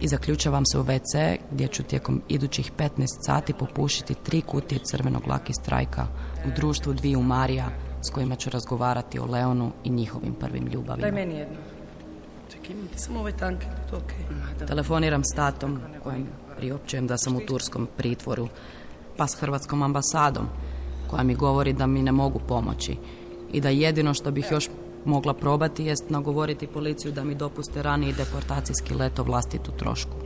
i 0.00 0.08
zaključavam 0.08 0.66
se 0.66 0.78
u 0.78 0.84
WC 0.84 1.36
gdje 1.50 1.68
ću 1.68 1.82
tijekom 1.82 2.22
idućih 2.28 2.72
15 2.78 2.88
sati 3.26 3.52
popušiti 3.52 4.14
tri 4.14 4.40
kutije 4.40 4.78
crvenog 4.78 5.26
laki 5.26 5.52
strajka 5.52 6.06
u 6.46 6.50
društvu 6.56 6.92
dviju 6.92 7.22
Marija 7.22 7.68
s 8.02 8.10
kojima 8.10 8.36
ću 8.36 8.50
razgovarati 8.50 9.18
o 9.18 9.26
Leonu 9.26 9.72
i 9.84 9.90
njihovim 9.90 10.34
prvim 10.34 10.66
ljubavima. 10.66 11.10
Daj 11.10 11.12
meni 11.12 11.34
jedno. 11.34 11.56
Čekaj, 12.50 12.76
ti 12.92 12.98
samo 12.98 13.20
ove 13.20 13.32
tanke, 13.32 13.66
to 13.90 13.96
okej. 13.96 14.66
Telefoniram 14.66 15.24
s 15.24 15.36
tatom 15.36 15.80
kojem 16.02 16.26
priopćujem 16.56 17.06
da 17.06 17.18
sam 17.18 17.36
u 17.36 17.40
turskom 17.40 17.88
pritvoru, 17.96 18.48
pa 19.16 19.26
s 19.26 19.34
hrvatskom 19.40 19.82
ambasadom 19.82 20.46
koja 21.10 21.22
mi 21.22 21.34
govori 21.34 21.72
da 21.72 21.86
mi 21.86 22.02
ne 22.02 22.12
mogu 22.12 22.40
pomoći 22.48 22.96
i 23.52 23.60
da 23.60 23.68
jedino 23.68 24.14
što 24.14 24.30
bih 24.30 24.46
još 24.50 24.68
mogla 25.04 25.34
probati 25.34 25.84
jest 25.84 26.10
nagovoriti 26.10 26.66
policiju 26.66 27.12
da 27.12 27.24
mi 27.24 27.34
dopuste 27.34 27.82
raniji 27.82 28.12
deportacijski 28.12 28.94
let 28.94 29.18
o 29.18 29.22
vlastitu 29.22 29.72
trošku. 29.72 30.16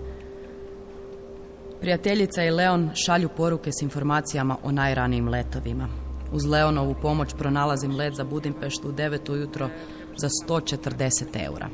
Prijateljica 1.81 2.45
i 2.45 2.51
Leon 2.51 2.91
šalju 2.95 3.29
poruke 3.37 3.71
s 3.73 3.83
informacijama 3.83 4.57
o 4.63 4.73
najranijim 4.73 5.29
letovima. 5.29 5.89
Uz 6.33 6.47
Leonovu 6.47 6.95
pomoć 7.03 7.35
pronalazim 7.39 7.97
let 7.97 8.15
za 8.15 8.25
Budimpeštu 8.25 8.89
u 8.89 8.93
9 8.93 9.33
ujutro 9.33 9.69
za 10.17 10.29
140 10.47 11.45
eura. 11.47 11.69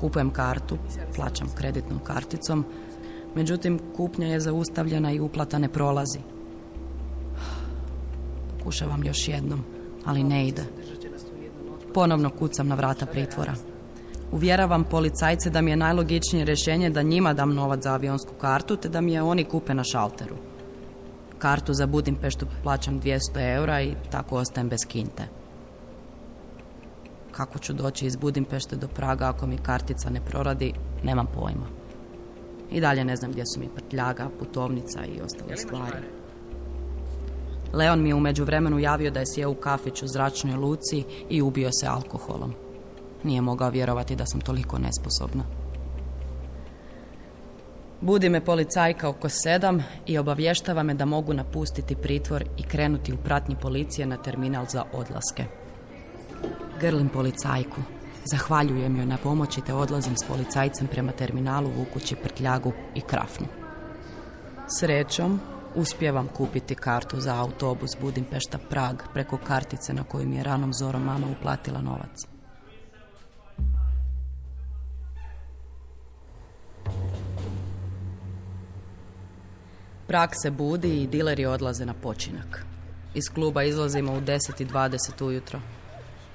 Kupujem 0.00 0.30
kartu, 0.30 0.78
plaćam 1.16 1.48
kreditnom 1.56 1.98
karticom, 2.04 2.64
međutim 3.34 3.80
kupnja 3.96 4.26
je 4.26 4.40
zaustavljena 4.40 5.12
i 5.12 5.20
uplata 5.20 5.58
ne 5.58 5.68
prolazi. 5.68 6.18
Pokušavam 8.58 9.04
još 9.04 9.28
jednom, 9.28 9.64
ali 10.04 10.22
ne 10.22 10.48
ide. 10.48 10.64
Ponovno 11.94 12.30
kucam 12.30 12.68
na 12.68 12.74
vrata 12.74 13.06
pritvora. 13.06 13.54
Uvjeravam 14.32 14.84
policajce 14.84 15.50
da 15.50 15.60
mi 15.60 15.70
je 15.70 15.76
najlogičnije 15.76 16.44
rješenje 16.44 16.90
da 16.90 17.02
njima 17.02 17.32
dam 17.32 17.54
novac 17.54 17.82
za 17.82 17.92
avionsku 17.92 18.34
kartu 18.34 18.76
te 18.76 18.88
da 18.88 19.00
mi 19.00 19.12
je 19.12 19.22
oni 19.22 19.44
kupe 19.44 19.74
na 19.74 19.84
šalteru. 19.84 20.36
Kartu 21.38 21.74
za 21.74 21.86
Budimpeštu 21.86 22.46
plaćam 22.62 23.00
200 23.00 23.54
eura 23.56 23.82
i 23.82 23.94
tako 24.10 24.36
ostajem 24.36 24.68
bez 24.68 24.80
kinte. 24.88 25.22
Kako 27.30 27.58
ću 27.58 27.72
doći 27.72 28.06
iz 28.06 28.16
Budimpešte 28.16 28.76
do 28.76 28.88
Praga 28.88 29.28
ako 29.28 29.46
mi 29.46 29.58
kartica 29.58 30.10
ne 30.10 30.20
proradi, 30.20 30.72
nemam 31.04 31.26
pojma. 31.26 31.66
I 32.70 32.80
dalje 32.80 33.04
ne 33.04 33.16
znam 33.16 33.30
gdje 33.30 33.44
su 33.46 33.60
mi 33.60 33.68
prtljaga, 33.74 34.28
putovnica 34.38 35.04
i 35.04 35.20
ostale 35.20 35.56
stvari. 35.56 36.23
Leon 37.74 38.02
mi 38.02 38.08
je 38.08 38.14
u 38.14 38.20
međuvremenu 38.20 38.78
javio 38.78 39.10
da 39.10 39.20
je 39.20 39.26
sjeo 39.26 39.50
u 39.50 39.54
kafić 39.54 40.02
u 40.02 40.08
zračnoj 40.08 40.56
luci 40.56 41.04
i 41.28 41.42
ubio 41.42 41.70
se 41.72 41.86
alkoholom. 41.86 42.54
Nije 43.24 43.40
mogao 43.40 43.70
vjerovati 43.70 44.16
da 44.16 44.26
sam 44.26 44.40
toliko 44.40 44.78
nesposobna. 44.78 45.44
Budi 48.00 48.28
me 48.28 48.44
policajka 48.44 49.08
oko 49.08 49.28
sedam 49.28 49.84
i 50.06 50.18
obavještava 50.18 50.82
me 50.82 50.94
da 50.94 51.04
mogu 51.04 51.32
napustiti 51.32 51.96
pritvor 51.96 52.44
i 52.56 52.62
krenuti 52.62 53.12
u 53.12 53.16
pratnji 53.16 53.56
policije 53.62 54.06
na 54.06 54.16
terminal 54.16 54.66
za 54.68 54.84
odlaske. 54.92 55.44
Grlim 56.80 57.08
policajku. 57.08 57.80
Zahvaljujem 58.24 58.96
joj 58.96 59.06
na 59.06 59.16
pomoći 59.22 59.60
te 59.60 59.74
odlazim 59.74 60.16
s 60.16 60.24
policajcem 60.28 60.86
prema 60.86 61.12
terminalu 61.12 61.70
vukući 61.76 62.16
prtljagu 62.16 62.72
i 62.94 63.00
krafnu. 63.00 63.46
Srećom, 64.78 65.40
uspijevam 65.74 66.28
kupiti 66.28 66.74
kartu 66.74 67.20
za 67.20 67.36
autobus 67.36 67.90
Budimpešta 68.00 68.58
Prag 68.58 68.96
preko 69.12 69.38
kartice 69.46 69.92
na 69.92 70.04
koju 70.04 70.26
mi 70.26 70.36
je 70.36 70.42
ranom 70.42 70.74
zorom 70.74 71.02
mama 71.02 71.26
uplatila 71.38 71.80
novac. 71.80 72.26
Prag 80.06 80.30
se 80.42 80.50
budi 80.50 81.02
i 81.02 81.06
dileri 81.06 81.46
odlaze 81.46 81.86
na 81.86 81.94
počinak. 81.94 82.64
Iz 83.14 83.24
kluba 83.34 83.62
izlazimo 83.62 84.12
u 84.12 84.20
10.20 84.20 85.24
ujutro. 85.24 85.60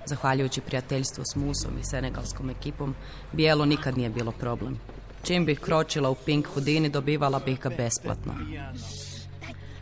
Zahvaljujući 0.05 0.61
prijateljstvu 0.61 1.23
s 1.33 1.35
Musom 1.35 1.77
i 1.79 1.83
senegalskom 1.83 2.49
ekipom, 2.49 2.95
bijelo 3.31 3.65
nikad 3.65 3.97
nije 3.97 4.09
bilo 4.09 4.31
problem. 4.31 4.79
Čim 5.23 5.45
bih 5.45 5.59
kročila 5.59 6.09
u 6.09 6.15
pink 6.15 6.47
hudini, 6.47 6.89
dobivala 6.89 7.39
bih 7.39 7.59
ga 7.59 7.69
besplatno. 7.69 8.33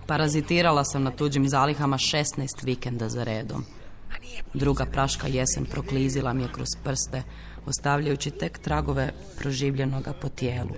Parazitirala 0.07 0.83
sam 0.83 1.03
na 1.03 1.11
tuđim 1.11 1.49
zalihama 1.49 1.97
16 1.97 2.63
vikenda 2.63 3.09
za 3.09 3.23
redom. 3.23 3.63
Druga 4.53 4.85
praška 4.85 5.27
jesen 5.27 5.65
proklizila 5.65 6.33
mi 6.33 6.43
je 6.43 6.51
kroz 6.53 6.67
prste, 6.83 7.23
ostavljajući 7.65 8.31
tek 8.31 8.59
tragove 8.59 9.13
proživljenoga 9.37 10.13
po 10.21 10.29
tijelu, 10.29 10.75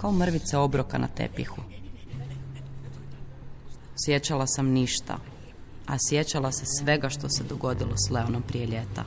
kao 0.00 0.12
mrvice 0.12 0.56
obroka 0.56 0.98
na 0.98 1.08
tepihu. 1.08 1.62
Sjećala 4.04 4.46
sam 4.46 4.66
ništa, 4.66 5.18
a 5.86 5.96
sjećala 6.08 6.52
se 6.52 6.64
svega 6.66 7.08
što 7.08 7.28
se 7.28 7.44
dogodilo 7.44 7.96
s 7.96 8.10
Leonom 8.10 8.42
prije 8.42 8.66
ljeta. 8.66 9.04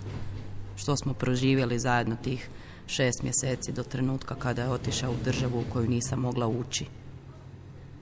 Što 0.76 0.97
smo 0.97 1.13
proživjeli 1.13 1.80
zajedno 1.80 2.15
tih 2.15 2.50
šest 2.88 3.24
mjeseci 3.24 3.71
do 3.71 3.84
trenutka 3.84 4.36
kada 4.36 4.62
je 4.62 4.69
otišao 4.69 5.12
u 5.12 5.24
državu 5.24 5.60
u 5.60 5.74
koju 5.74 5.89
nisam 5.89 6.19
mogla 6.19 6.47
ući. 6.47 6.86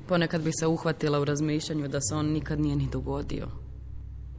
Ponekad 0.10 0.42
bi 0.42 0.52
se 0.60 0.68
uhvatila 0.68 1.20
u 1.20 1.26
razmišljanju 1.26 1.88
da 1.88 2.02
se 2.02 2.16
on 2.16 2.26
nikad 2.26 2.60
nije 2.60 2.76
ni 2.76 2.88
dogodio. 2.92 3.48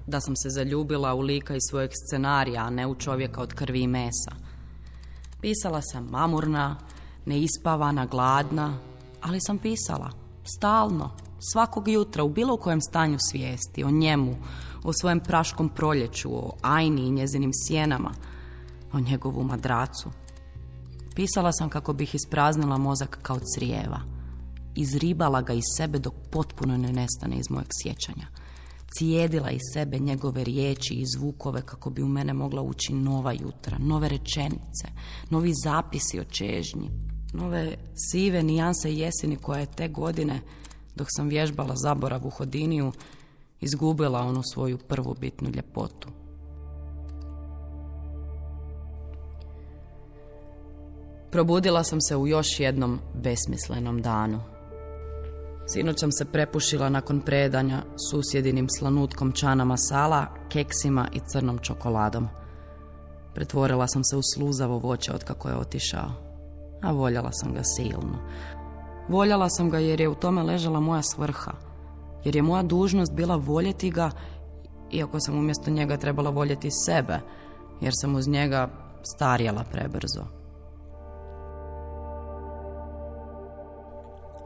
Da 0.06 0.20
sam 0.20 0.36
se 0.36 0.48
zaljubila 0.50 1.14
u 1.14 1.20
lika 1.20 1.54
iz 1.54 1.60
svojeg 1.70 1.90
scenarija, 2.06 2.64
a 2.64 2.70
ne 2.70 2.86
u 2.86 2.94
čovjeka 2.94 3.40
od 3.40 3.54
krvi 3.54 3.80
i 3.80 3.86
mesa. 3.86 4.30
Pisala 5.40 5.82
sam 5.82 6.04
mamurna, 6.04 6.76
neispavana, 7.26 8.06
gladna, 8.06 8.78
ali 9.20 9.38
sam 9.40 9.58
pisala. 9.58 10.10
Stalno, 10.56 11.10
svakog 11.52 11.88
jutra, 11.88 12.24
u 12.24 12.28
bilo 12.28 12.56
kojem 12.56 12.80
stanju 12.80 13.18
svijesti, 13.30 13.84
o 13.84 13.90
njemu, 13.90 14.36
o 14.84 14.92
svojem 14.92 15.20
praškom 15.20 15.68
proljeću, 15.68 16.34
o 16.34 16.52
Ajni 16.62 17.02
i 17.02 17.10
njezinim 17.10 17.50
sjenama, 17.66 18.10
o 18.92 19.00
njegovu 19.00 19.44
madracu. 19.44 20.10
Pisala 21.14 21.52
sam 21.52 21.68
kako 21.68 21.92
bih 21.92 22.14
ispraznila 22.14 22.78
mozak 22.78 23.18
kao 23.22 23.38
crijeva. 23.54 24.19
Izribala 24.80 25.42
ga 25.42 25.52
iz 25.52 25.64
sebe 25.76 25.98
dok 25.98 26.14
potpuno 26.30 26.76
ne 26.76 26.92
nestane 26.92 27.36
iz 27.36 27.50
mojeg 27.50 27.68
sjećanja. 27.82 28.26
Cijedila 28.94 29.50
iz 29.50 29.60
sebe 29.72 29.98
njegove 29.98 30.44
riječi 30.44 30.94
i 30.94 31.06
zvukove 31.16 31.62
kako 31.62 31.90
bi 31.90 32.02
u 32.02 32.08
mene 32.08 32.32
mogla 32.32 32.62
ući 32.62 32.92
nova 32.92 33.32
jutra, 33.32 33.78
nove 33.78 34.08
rečenice, 34.08 34.88
novi 35.30 35.52
zapisi 35.64 36.20
o 36.20 36.24
čežnji, 36.24 36.90
nove 37.32 37.76
sive 38.10 38.42
nijanse 38.42 38.94
jeseni 38.94 39.36
koja 39.36 39.60
je 39.60 39.72
te 39.76 39.88
godine, 39.88 40.40
dok 40.96 41.06
sam 41.10 41.28
vježbala 41.28 41.76
zaborav 41.76 42.26
u 42.26 42.30
hodiniju, 42.30 42.92
izgubila 43.60 44.20
onu 44.20 44.42
svoju 44.42 44.78
prvu 44.78 45.14
bitnu 45.20 45.50
ljepotu. 45.50 46.08
Probudila 51.30 51.84
sam 51.84 52.00
se 52.00 52.16
u 52.16 52.26
još 52.26 52.60
jednom 52.60 52.98
besmislenom 53.14 54.02
danu. 54.02 54.59
Sinoć 55.72 56.00
sam 56.00 56.12
se 56.12 56.24
prepušila 56.24 56.88
nakon 56.88 57.20
predanja 57.20 57.82
susjedinim 58.10 58.66
slanutkom 58.78 59.32
čana 59.32 59.64
masala, 59.64 60.26
keksima 60.48 61.08
i 61.12 61.20
crnom 61.26 61.58
čokoladom. 61.58 62.28
Pretvorila 63.34 63.86
sam 63.88 64.04
se 64.04 64.16
u 64.16 64.20
sluzavo 64.34 64.78
voće 64.78 65.12
od 65.12 65.24
kako 65.24 65.48
je 65.48 65.56
otišao. 65.56 66.10
A 66.82 66.92
voljela 66.92 67.32
sam 67.32 67.54
ga 67.54 67.60
silno. 67.64 68.18
Voljela 69.08 69.48
sam 69.48 69.70
ga 69.70 69.78
jer 69.78 70.00
je 70.00 70.08
u 70.08 70.14
tome 70.14 70.42
ležala 70.42 70.80
moja 70.80 71.02
svrha. 71.02 71.52
Jer 72.24 72.36
je 72.36 72.42
moja 72.42 72.62
dužnost 72.62 73.12
bila 73.12 73.36
voljeti 73.36 73.90
ga, 73.90 74.10
iako 74.92 75.20
sam 75.20 75.38
umjesto 75.38 75.70
njega 75.70 75.96
trebala 75.96 76.30
voljeti 76.30 76.68
sebe, 76.86 77.20
jer 77.80 77.92
sam 77.96 78.14
uz 78.14 78.28
njega 78.28 78.68
starjela 79.02 79.64
prebrzo. 79.64 80.39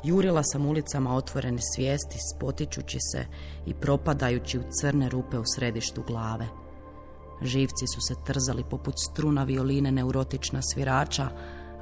Jurila 0.04 0.42
sam 0.42 0.66
ulicama 0.66 1.14
otvorene 1.14 1.58
svijesti, 1.74 2.18
spotičući 2.34 2.98
se 3.00 3.26
i 3.66 3.74
propadajući 3.74 4.58
u 4.58 4.62
crne 4.80 5.08
rupe 5.08 5.38
u 5.38 5.42
središtu 5.56 6.02
glave. 6.06 6.46
Živci 7.42 7.86
su 7.94 8.00
se 8.00 8.14
trzali 8.26 8.64
poput 8.70 8.94
struna 9.10 9.44
violine 9.44 9.92
neurotična 9.92 10.60
svirača, 10.62 11.28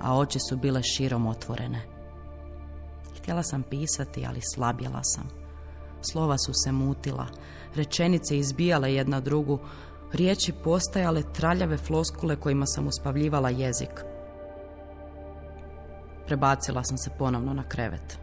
a 0.00 0.18
oči 0.18 0.38
su 0.48 0.56
bile 0.56 0.82
širom 0.82 1.26
otvorene. 1.26 1.82
Htjela 3.18 3.42
sam 3.42 3.62
pisati, 3.62 4.26
ali 4.26 4.40
slabjela 4.54 5.02
sam. 5.02 5.28
Slova 6.12 6.38
su 6.38 6.52
se 6.64 6.72
mutila, 6.72 7.26
rečenice 7.74 8.38
izbijale 8.38 8.94
jedna 8.94 9.20
drugu, 9.20 9.58
riječi 10.12 10.52
postajale 10.64 11.22
traljave 11.32 11.76
floskule 11.76 12.36
kojima 12.36 12.66
sam 12.66 12.86
uspavljivala 12.86 13.50
jezik. 13.50 14.11
Prebacila 16.32 16.84
sam 16.84 16.98
se 16.98 17.10
ponovno 17.18 17.54
na 17.54 17.62
krevet. 17.62 18.18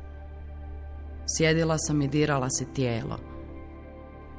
Sjedila 1.37 1.77
sam 1.77 2.01
i 2.01 2.07
dirala 2.07 2.49
si 2.49 2.73
tijelo. 2.73 3.17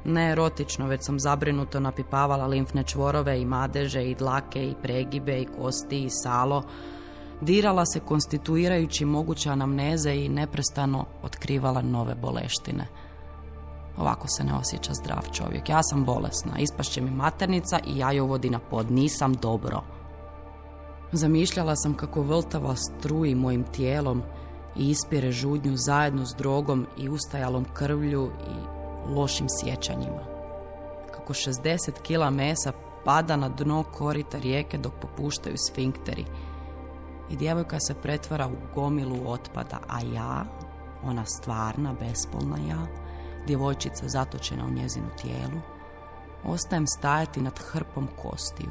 Ne 0.04 0.30
erotično, 0.33 0.87
već 0.87 1.00
sam 1.02 1.20
zabrinuto 1.20 1.80
napipavala 1.80 2.46
limfne 2.46 2.83
čvorove 2.83 3.40
i 3.40 3.44
madeže 3.44 4.11
i 4.11 4.14
dlake 4.14 4.64
i 4.66 4.74
pregibe 4.83 5.40
i 5.40 5.46
kosti 5.46 6.04
i 6.04 6.11
salo. 6.11 6.62
Dirala 7.40 7.87
se 7.87 8.00
konstituirajući 8.00 9.04
moguće 9.04 9.50
anamneze 9.50 10.14
i 10.14 10.28
neprestano 10.28 11.04
otkrivala 11.22 11.83
nove 11.83 12.14
boleštine. 12.14 12.87
Ovako 13.96 14.28
se 14.28 14.44
ne 14.44 14.54
osjeća 14.54 14.94
zdrav 14.94 15.22
čovjek. 15.33 15.68
Ja 15.68 15.83
sam 15.83 16.04
bolesna, 16.04 16.59
ispašće 16.59 17.00
mi 17.00 17.11
maternica 17.11 17.78
i 17.87 17.98
ja 17.98 18.12
ju 18.12 18.26
vodi 18.26 18.50
na 18.50 18.59
pod. 18.59 18.90
Nisam 18.90 19.35
dobro. 19.35 19.99
Zamišljala 21.12 21.76
sam 21.76 21.94
kako 21.94 22.22
vrtava 22.22 22.76
struji 22.76 23.34
mojim 23.34 23.64
tijelom 23.64 24.22
i 24.76 24.90
ispire 24.90 25.32
žudnju 25.32 25.72
zajedno 25.76 26.26
s 26.26 26.34
drogom 26.38 26.86
i 26.98 27.08
ustajalom 27.08 27.64
krvlju 27.74 28.30
i 28.48 28.54
lošim 29.14 29.46
sjećanjima. 29.60 30.22
Kako 31.12 31.32
60 31.32 31.90
kila 32.02 32.30
mesa 32.30 32.72
pada 33.04 33.36
na 33.36 33.48
dno 33.48 33.82
korita 33.82 34.38
rijeke 34.38 34.78
dok 34.78 34.92
popuštaju 35.00 35.56
sfinkteri 35.70 36.24
i 37.30 37.36
djevojka 37.36 37.80
se 37.80 37.94
pretvara 37.94 38.48
u 38.48 38.74
gomilu 38.74 39.30
otpada, 39.30 39.78
a 39.88 40.00
ja, 40.14 40.44
ona 41.04 41.26
stvarna, 41.26 41.94
bespolna 42.00 42.56
ja, 42.68 42.86
djevojčica 43.46 44.08
zatočena 44.08 44.66
u 44.66 44.70
njezinu 44.70 45.06
tijelu, 45.22 45.60
ostajem 46.44 46.86
stajati 46.86 47.40
nad 47.40 47.58
hrpom 47.58 48.08
kostiju, 48.22 48.70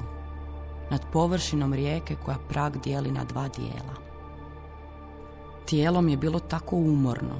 nad 0.89 1.05
površinom 1.11 1.73
rijeke 1.73 2.15
koja 2.25 2.37
prag 2.49 2.77
dijeli 2.77 3.11
na 3.11 3.23
dva 3.23 3.47
dijela. 3.47 3.95
Tijelom 5.65 6.09
je 6.09 6.17
bilo 6.17 6.39
tako 6.39 6.75
umorno, 6.75 7.35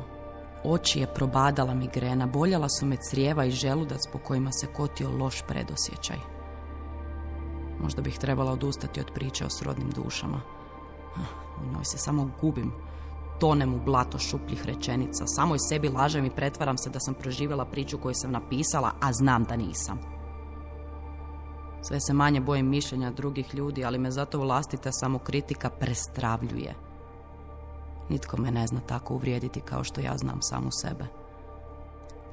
oči 0.63 0.99
je 0.99 1.13
probadala 1.13 1.73
migrena, 1.73 2.27
boljala 2.27 2.69
su 2.69 2.85
me 2.85 2.97
crijeva 3.09 3.45
i 3.45 3.51
želudac 3.51 4.01
po 4.11 4.17
kojima 4.17 4.51
se 4.51 4.67
kotio 4.67 5.09
loš 5.17 5.41
predosjećaj. 5.47 6.17
Možda 7.81 8.01
bih 8.01 8.17
trebala 8.17 8.51
odustati 8.51 8.99
od 8.99 9.11
priče 9.13 9.45
o 9.45 9.49
srodnim 9.49 9.89
dušama. 9.89 10.41
U 11.61 11.73
njoj 11.73 11.85
se 11.85 11.97
samo 11.97 12.31
gubim, 12.41 12.71
tonem 13.39 13.73
u 13.73 13.79
blato 13.85 14.19
šupljih 14.19 14.65
rečenica. 14.65 15.27
Samo 15.27 15.55
i 15.55 15.59
sebi 15.59 15.89
lažem 15.89 16.25
i 16.25 16.35
pretvaram 16.35 16.77
se 16.77 16.89
da 16.89 16.99
sam 16.99 17.13
proživjela 17.13 17.65
priču 17.65 17.97
koju 17.97 18.13
sam 18.13 18.31
napisala, 18.31 18.91
a 19.01 19.13
znam 19.13 19.43
da 19.43 19.55
nisam. 19.55 20.18
Sve 21.81 21.99
se 21.99 22.13
manje 22.13 22.41
bojim 22.41 22.69
mišljenja 22.69 23.11
drugih 23.11 23.55
ljudi, 23.55 23.85
ali 23.85 23.97
me 23.97 24.11
zato 24.11 24.39
vlastita 24.39 24.91
samokritika 24.91 25.69
prestravljuje. 25.69 26.75
Nitko 28.09 28.37
me 28.37 28.51
ne 28.51 28.67
zna 28.67 28.79
tako 28.79 29.13
uvrijediti 29.13 29.61
kao 29.61 29.83
što 29.83 30.01
ja 30.01 30.17
znam 30.17 30.41
samu 30.41 30.69
sebe. 30.81 31.05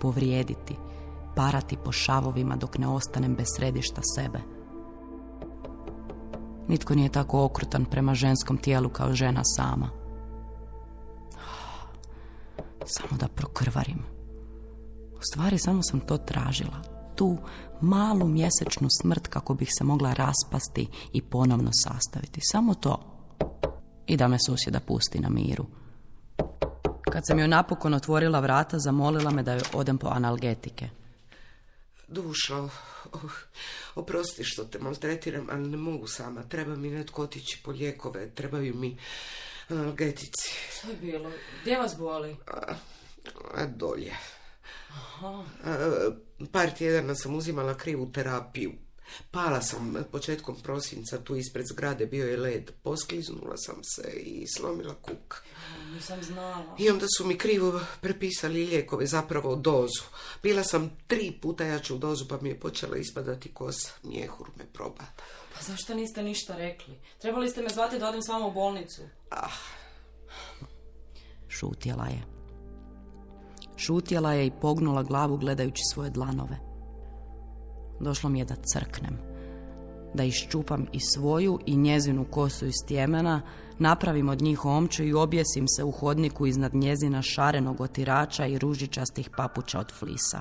Povrijediti, 0.01 0.77
parati 1.37 1.77
po 1.85 1.93
šavovima 1.93 2.57
dok 2.57 2.79
ne 2.79 2.89
ostanem 2.89 3.35
bez 3.35 3.47
središta 3.57 4.01
sebe. 4.17 4.39
Nitko 6.69 6.95
nije 6.95 7.09
tako 7.09 7.45
okrutan 7.45 7.85
prema 7.85 8.15
ženskom 8.15 8.59
tijelu 8.59 8.89
kao 8.89 9.13
žena 9.13 9.41
sama. 9.45 9.91
Samo 12.85 13.19
da 13.21 13.29
prokrvarim. 13.29 13.99
U 15.13 15.23
stvari 15.33 15.59
samo 15.59 15.83
sam 15.83 16.01
to 16.01 16.19
tražila. 16.19 16.96
Tu 17.17 17.39
malu 17.81 18.29
mjesečnu 18.29 18.89
smrt 19.03 19.27
kako 19.27 19.55
bih 19.55 19.69
se 19.79 19.85
mogla 19.85 20.13
raspasti 20.13 20.89
i 21.13 21.23
ponovno 21.23 21.71
sastaviti. 21.85 22.41
Samo 22.43 22.75
to. 22.75 23.13
I 24.07 24.17
da 24.17 24.29
me 24.29 24.37
susjeda 24.47 24.81
pusti 24.81 25.19
na 25.19 25.29
miru. 25.29 25.67
Kad 27.13 27.23
sam 27.27 27.39
joj 27.39 27.49
napokon 27.49 27.95
otvorila 27.95 28.41
vrata, 28.41 28.79
zamolila 28.79 29.31
me 29.31 29.43
da 29.43 29.53
joj 29.53 29.63
odem 29.73 29.99
po 29.99 30.09
analgetike. 30.09 30.89
Dušo, 32.09 32.69
oprosti 33.95 34.45
što 34.45 34.65
te 34.65 34.79
maltretiram, 34.79 35.47
ali 35.51 35.69
ne 35.69 35.77
mogu 35.77 36.07
sama. 36.07 36.43
Treba 36.43 36.77
mi 36.77 36.91
netko 36.91 37.23
otići 37.23 37.61
po 37.65 37.71
lijekove, 37.71 38.31
trebaju 38.31 38.75
mi 38.75 38.97
analgetici. 39.69 40.51
Što 40.79 40.91
je 40.91 40.97
bilo? 40.97 41.31
Gdje 41.63 41.79
vas 41.79 41.97
boli? 41.99 42.37
A, 43.55 43.67
dolje. 43.67 44.13
Par 46.53 46.71
tjedana 46.71 47.15
sam 47.15 47.35
uzimala 47.35 47.75
krivu 47.75 48.13
terapiju. 48.13 48.73
Pala 49.31 49.63
sam 49.63 49.95
početkom 50.13 50.57
prosinca 50.63 51.19
tu 51.25 51.37
ispred 51.37 51.67
zgrade, 51.67 52.07
bio 52.07 52.27
je 52.27 52.37
led. 52.37 52.71
Poskliznula 52.83 53.57
sam 53.57 53.85
se 53.85 54.11
i 54.13 54.47
slomila 54.47 54.95
kuk. 54.95 55.43
Nisam 55.95 56.23
znala. 56.23 56.77
I 56.79 56.91
onda 56.91 57.07
su 57.17 57.27
mi 57.27 57.39
krivo 57.39 57.81
prepisali 58.01 58.67
lijekove, 58.67 59.07
zapravo 59.07 59.57
dozu. 59.57 60.03
Bila 60.43 60.65
sam 60.65 60.97
tri 61.07 61.39
puta 61.43 61.65
jaču 61.65 61.99
dozu 61.99 62.29
pa 62.29 62.39
mi 62.41 62.49
je 62.49 62.61
počela 62.61 62.97
ispadati 62.97 63.55
kosa. 63.55 63.91
Mjehur 64.03 64.49
me 64.57 64.65
probata. 64.73 65.25
Pa 65.55 65.63
zašto 65.63 65.95
niste 65.95 66.23
ništa 66.23 66.57
rekli? 66.57 66.95
Trebali 67.19 67.49
ste 67.49 67.63
me 67.63 67.69
zvati 67.69 67.99
da 67.99 68.09
odem 68.09 68.23
s 68.23 68.29
vama 68.29 68.47
u 68.47 68.53
bolnicu. 68.53 69.03
Ah, 69.31 69.51
Šutjela 71.49 72.07
je. 72.07 72.36
Šutjela 73.77 74.33
je 74.33 74.47
i 74.47 74.53
pognula 74.61 75.03
glavu 75.03 75.37
gledajući 75.37 75.83
svoje 75.93 76.11
dlanove. 76.11 76.57
Došlo 78.01 78.31
mi 78.31 78.39
je 78.39 78.45
da 78.45 78.55
crknem. 78.55 79.19
Da 80.15 80.25
iščupam 80.25 80.87
i 80.93 81.01
svoju 81.01 81.59
i 81.67 81.77
njezinu 81.77 82.27
kosu 82.31 82.67
iz 82.67 82.75
tjemena, 82.89 83.43
napravim 83.79 84.29
od 84.29 84.43
njih 84.43 84.65
omču 84.65 85.05
i 85.05 85.15
objesim 85.15 85.69
se 85.69 85.85
u 85.85 85.91
hodniku 85.91 86.47
iznad 86.47 86.75
njezina 86.75 87.23
šarenog 87.23 87.81
otirača 87.81 88.47
i 88.47 88.59
ružičastih 88.59 89.31
papuča 89.37 89.81
od 89.81 89.93
flisa. 89.93 90.41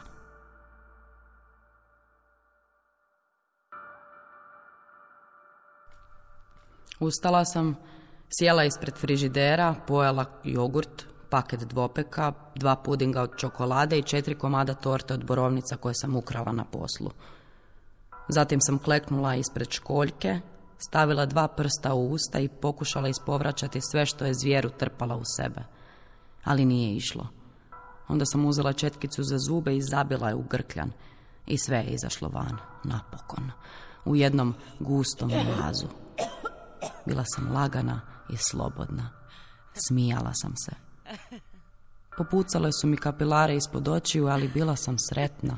Ustala 7.00 7.46
sam, 7.46 7.76
sjela 8.40 8.64
ispred 8.64 8.98
frižidera, 8.98 9.76
pojela 9.88 10.26
jogurt, 10.44 11.15
paket 11.30 11.60
dvopeka, 11.60 12.34
dva 12.56 12.76
pudinga 12.76 13.22
od 13.22 13.38
čokolade 13.38 14.00
i 14.00 14.04
četiri 14.04 14.36
komada 14.36 14.74
torte 14.74 15.14
od 15.14 15.26
borovnica 15.26 15.78
koje 15.78 15.94
sam 15.96 16.16
ukrala 16.16 16.52
na 16.52 16.64
poslu. 16.64 17.12
Zatim 18.28 18.62
sam 18.62 18.80
kleknula 18.80 19.36
ispred 19.36 19.72
školjke, 19.72 20.40
stavila 20.78 21.26
dva 21.26 21.48
prsta 21.48 21.94
u 21.94 22.12
usta 22.12 22.40
i 22.40 22.50
pokušala 22.50 23.08
ispovraćati 23.08 23.80
sve 23.82 24.06
što 24.06 24.26
je 24.26 24.34
zvijeru 24.34 24.70
trpala 24.70 25.16
u 25.16 25.24
sebe. 25.38 25.64
Ali 26.44 26.66
nije 26.66 26.96
išlo. 26.96 27.28
Onda 28.08 28.26
sam 28.26 28.46
uzela 28.46 28.74
četkicu 28.74 29.24
za 29.24 29.38
zube 29.38 29.76
i 29.76 29.82
zabila 29.82 30.30
je 30.30 30.36
u 30.36 30.44
grkljan. 30.44 30.92
I 31.48 31.58
sve 31.58 31.78
je 31.78 31.86
izašlo 31.86 32.30
van, 32.30 32.58
napokon. 32.84 33.52
U 34.06 34.16
jednom 34.16 34.56
gustom 34.80 35.30
mrazu. 35.30 35.88
Bila 37.06 37.24
sam 37.26 37.52
lagana 37.54 38.02
i 38.30 38.38
slobodna. 38.38 39.10
Smijala 39.88 40.32
sam 40.34 40.54
se. 40.58 40.85
Popucale 42.18 42.70
su 42.72 42.88
mi 42.88 42.98
kapilare 42.98 43.56
ispod 43.56 43.88
očiju, 43.88 44.28
ali 44.28 44.48
bila 44.48 44.76
sam 44.76 44.98
sretna. 45.00 45.58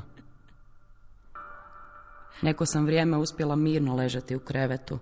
Neko 2.42 2.66
sam 2.66 2.84
vrijeme 2.84 3.16
uspjela 3.16 3.56
mirno 3.56 3.94
ležati 3.94 4.36
u 4.36 4.40
krevetu, 4.40 4.98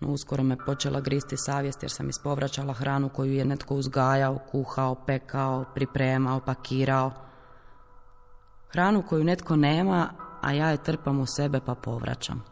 no 0.00 0.08
uskoro 0.08 0.42
me 0.42 0.56
počela 0.56 1.00
gristi 1.00 1.36
savjest 1.36 1.82
jer 1.82 1.90
sam 1.90 2.08
ispovraćala 2.08 2.72
hranu 2.72 3.08
koju 3.08 3.32
je 3.32 3.44
netko 3.44 3.74
uzgajao, 3.74 4.38
kuhao, 4.50 4.94
pekao, 4.94 5.64
pripremao, 5.74 6.40
pakirao. 6.40 7.12
Hranu 8.72 9.02
koju 9.08 9.24
netko 9.24 9.56
nema, 9.56 10.08
a 10.40 10.52
ja 10.52 10.70
je 10.70 10.82
trpam 10.82 11.20
u 11.20 11.26
sebe 11.26 11.60
pa 11.66 11.74
povraćam. 11.74 12.44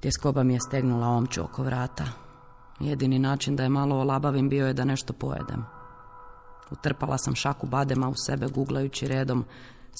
Tjeskoba 0.00 0.42
mi 0.42 0.54
je 0.54 0.60
stegnula 0.60 1.08
omču 1.08 1.42
oko 1.42 1.62
vrata. 1.62 2.04
Jedini 2.82 3.18
način 3.18 3.56
da 3.56 3.62
je 3.62 3.68
malo 3.68 3.96
olabavim 3.96 4.48
bio 4.48 4.66
je 4.66 4.72
da 4.72 4.84
nešto 4.84 5.12
pojedem. 5.12 5.64
Utrpala 6.70 7.18
sam 7.18 7.34
šaku 7.34 7.66
badema 7.66 8.08
u 8.08 8.14
sebe 8.16 8.46
guglajući 8.46 9.08
redom 9.08 9.44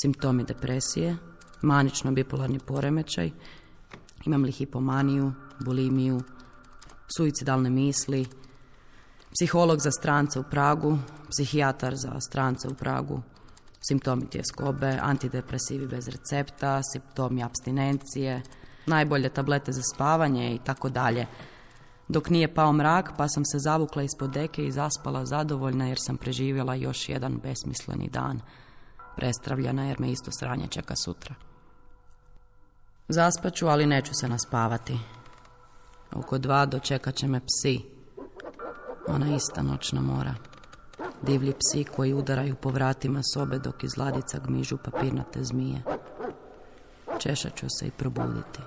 simptomi 0.03 0.45
depresije, 0.45 1.17
manično 1.63 2.13
bipolarni 2.13 2.59
poremećaj, 2.59 3.31
imam 4.25 4.43
li 4.43 4.53
hipomaniju, 4.53 5.33
bulimiju, 5.65 6.21
suicidalne 7.17 7.71
misli, 7.71 8.27
psiholog 9.35 9.81
za 9.81 9.91
strance 9.91 10.41
u 10.41 10.43
Pragu, 10.51 10.99
psihijatar 11.31 11.97
za 11.97 12.21
strance 12.21 12.69
u 12.69 12.75
Pragu, 12.75 13.23
simptomi 13.81 14.31
tjeskobe, 14.31 14.99
antidepresivi 15.03 15.87
bez 15.87 16.09
recepta, 16.09 16.81
simptomi 16.93 17.43
abstinencije, 17.43 18.43
najbolje 18.87 19.29
tablete 19.29 19.73
za 19.73 19.83
spavanje 19.95 20.55
i 20.55 20.59
tako 20.65 20.89
dalje. 20.89 21.27
Dok 22.09 22.31
nije 22.31 22.55
pao 22.55 22.73
mrak, 22.73 23.13
pa 23.17 23.29
sam 23.29 23.45
se 23.45 23.59
zavukla 23.59 24.03
ispod 24.03 24.31
deke 24.31 24.67
i 24.67 24.73
zaspala 24.73 25.27
zadovoljna 25.27 25.87
jer 25.89 25.99
sam 26.01 26.17
preživjela 26.17 26.75
još 26.75 27.09
jedan 27.09 27.41
besmisleni 27.43 28.09
dan. 28.09 28.41
Prestravljena 29.17 29.85
jer 29.85 30.01
me 30.01 30.11
isto 30.11 30.31
sranje 30.33 30.67
čeka 30.67 30.97
sutra. 30.97 31.35
Zaspaću, 33.09 33.67
ali 33.67 33.87
neću 33.87 34.15
se 34.15 34.29
naspavati. 34.29 34.99
Oko 36.13 36.39
dva 36.39 36.67
dočekat 36.67 37.15
će 37.15 37.29
me 37.29 37.41
psi. 37.41 37.81
Ona 39.09 39.37
ista 39.37 39.63
noćna 39.63 40.01
mora. 40.01 40.35
Divlji 41.23 41.53
psi 41.53 41.85
koji 41.85 42.15
udaraju 42.15 42.55
po 42.55 42.71
vratima 42.71 43.21
sobe 43.35 43.59
dok 43.59 43.85
iz 43.85 43.97
ladica 43.97 44.39
gmižu 44.39 44.77
papirnate 44.77 45.45
zmije. 45.45 45.83
Češat 47.19 47.57
ću 47.57 47.67
se 47.69 47.87
i 47.87 47.91
probuditi. 47.91 48.61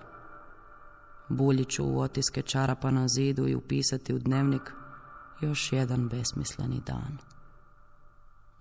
Buljit 1.29 1.69
ću 1.69 1.85
u 1.85 1.99
otiske 1.99 2.41
čarapa 2.41 2.91
na 2.91 3.07
zidu 3.07 3.47
i 3.47 3.55
upisati 3.55 4.13
u 4.13 4.19
dnevnik 4.19 4.71
još 5.41 5.71
jedan 5.73 6.09
besmisleni 6.09 6.81
dan. 6.85 7.17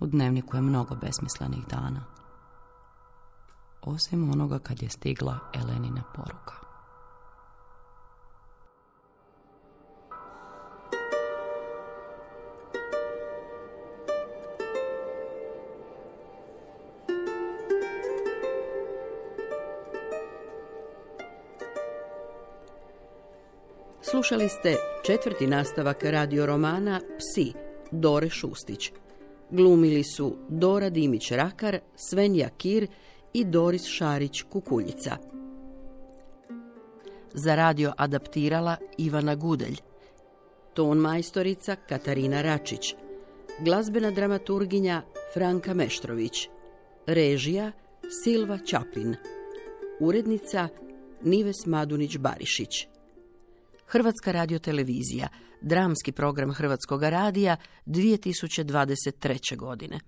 U 0.01 0.07
dnevniku 0.07 0.57
je 0.57 0.63
mnogo 0.63 0.95
besmislenih 0.95 1.67
dana. 1.67 2.05
Osim 3.83 4.31
onoga 4.31 4.59
kad 4.59 4.83
je 4.83 4.91
stigla 4.91 5.39
Elenina 5.55 6.03
poruka. 6.15 6.64
Slušali 24.15 24.49
ste 24.49 24.77
četvrti 25.07 25.47
nastavak 25.47 26.05
radio 26.05 26.47
romana 26.47 27.01
Psi, 27.19 27.53
Dore 27.91 28.31
Šustić. 28.31 28.93
Glumili 29.51 30.05
su 30.05 30.37
Dora 30.49 30.91
Dimić-Rakar, 30.91 31.79
Svenja 31.97 32.49
Kir 32.49 32.87
i 33.33 33.45
Doris 33.45 33.83
Šarić-Kukuljica. 33.83 35.17
Za 37.33 37.55
radio 37.55 37.93
adaptirala 37.97 38.77
Ivana 38.99 39.35
Gudelj. 39.35 39.77
Ton 40.75 40.99
majstorica 40.99 41.77
Katarina 41.89 42.43
Račić. 42.43 42.95
Glazbena 43.61 44.11
dramaturginja 44.11 45.03
Franka 45.33 45.75
Meštrović. 45.75 46.49
Režija 47.07 47.73
Silva 48.25 48.59
Čapin. 48.59 49.17
Urednica 50.01 50.69
Nives 51.23 51.67
Madunić-Barišić. 51.67 52.94
Hrvatska 53.87 54.33
radiotelevizija, 54.33 55.29
dramski 55.61 56.13
program 56.13 56.53
Hrvatskog 56.53 57.03
radija 57.03 57.57
2023. 57.87 59.57
godine. 59.57 60.01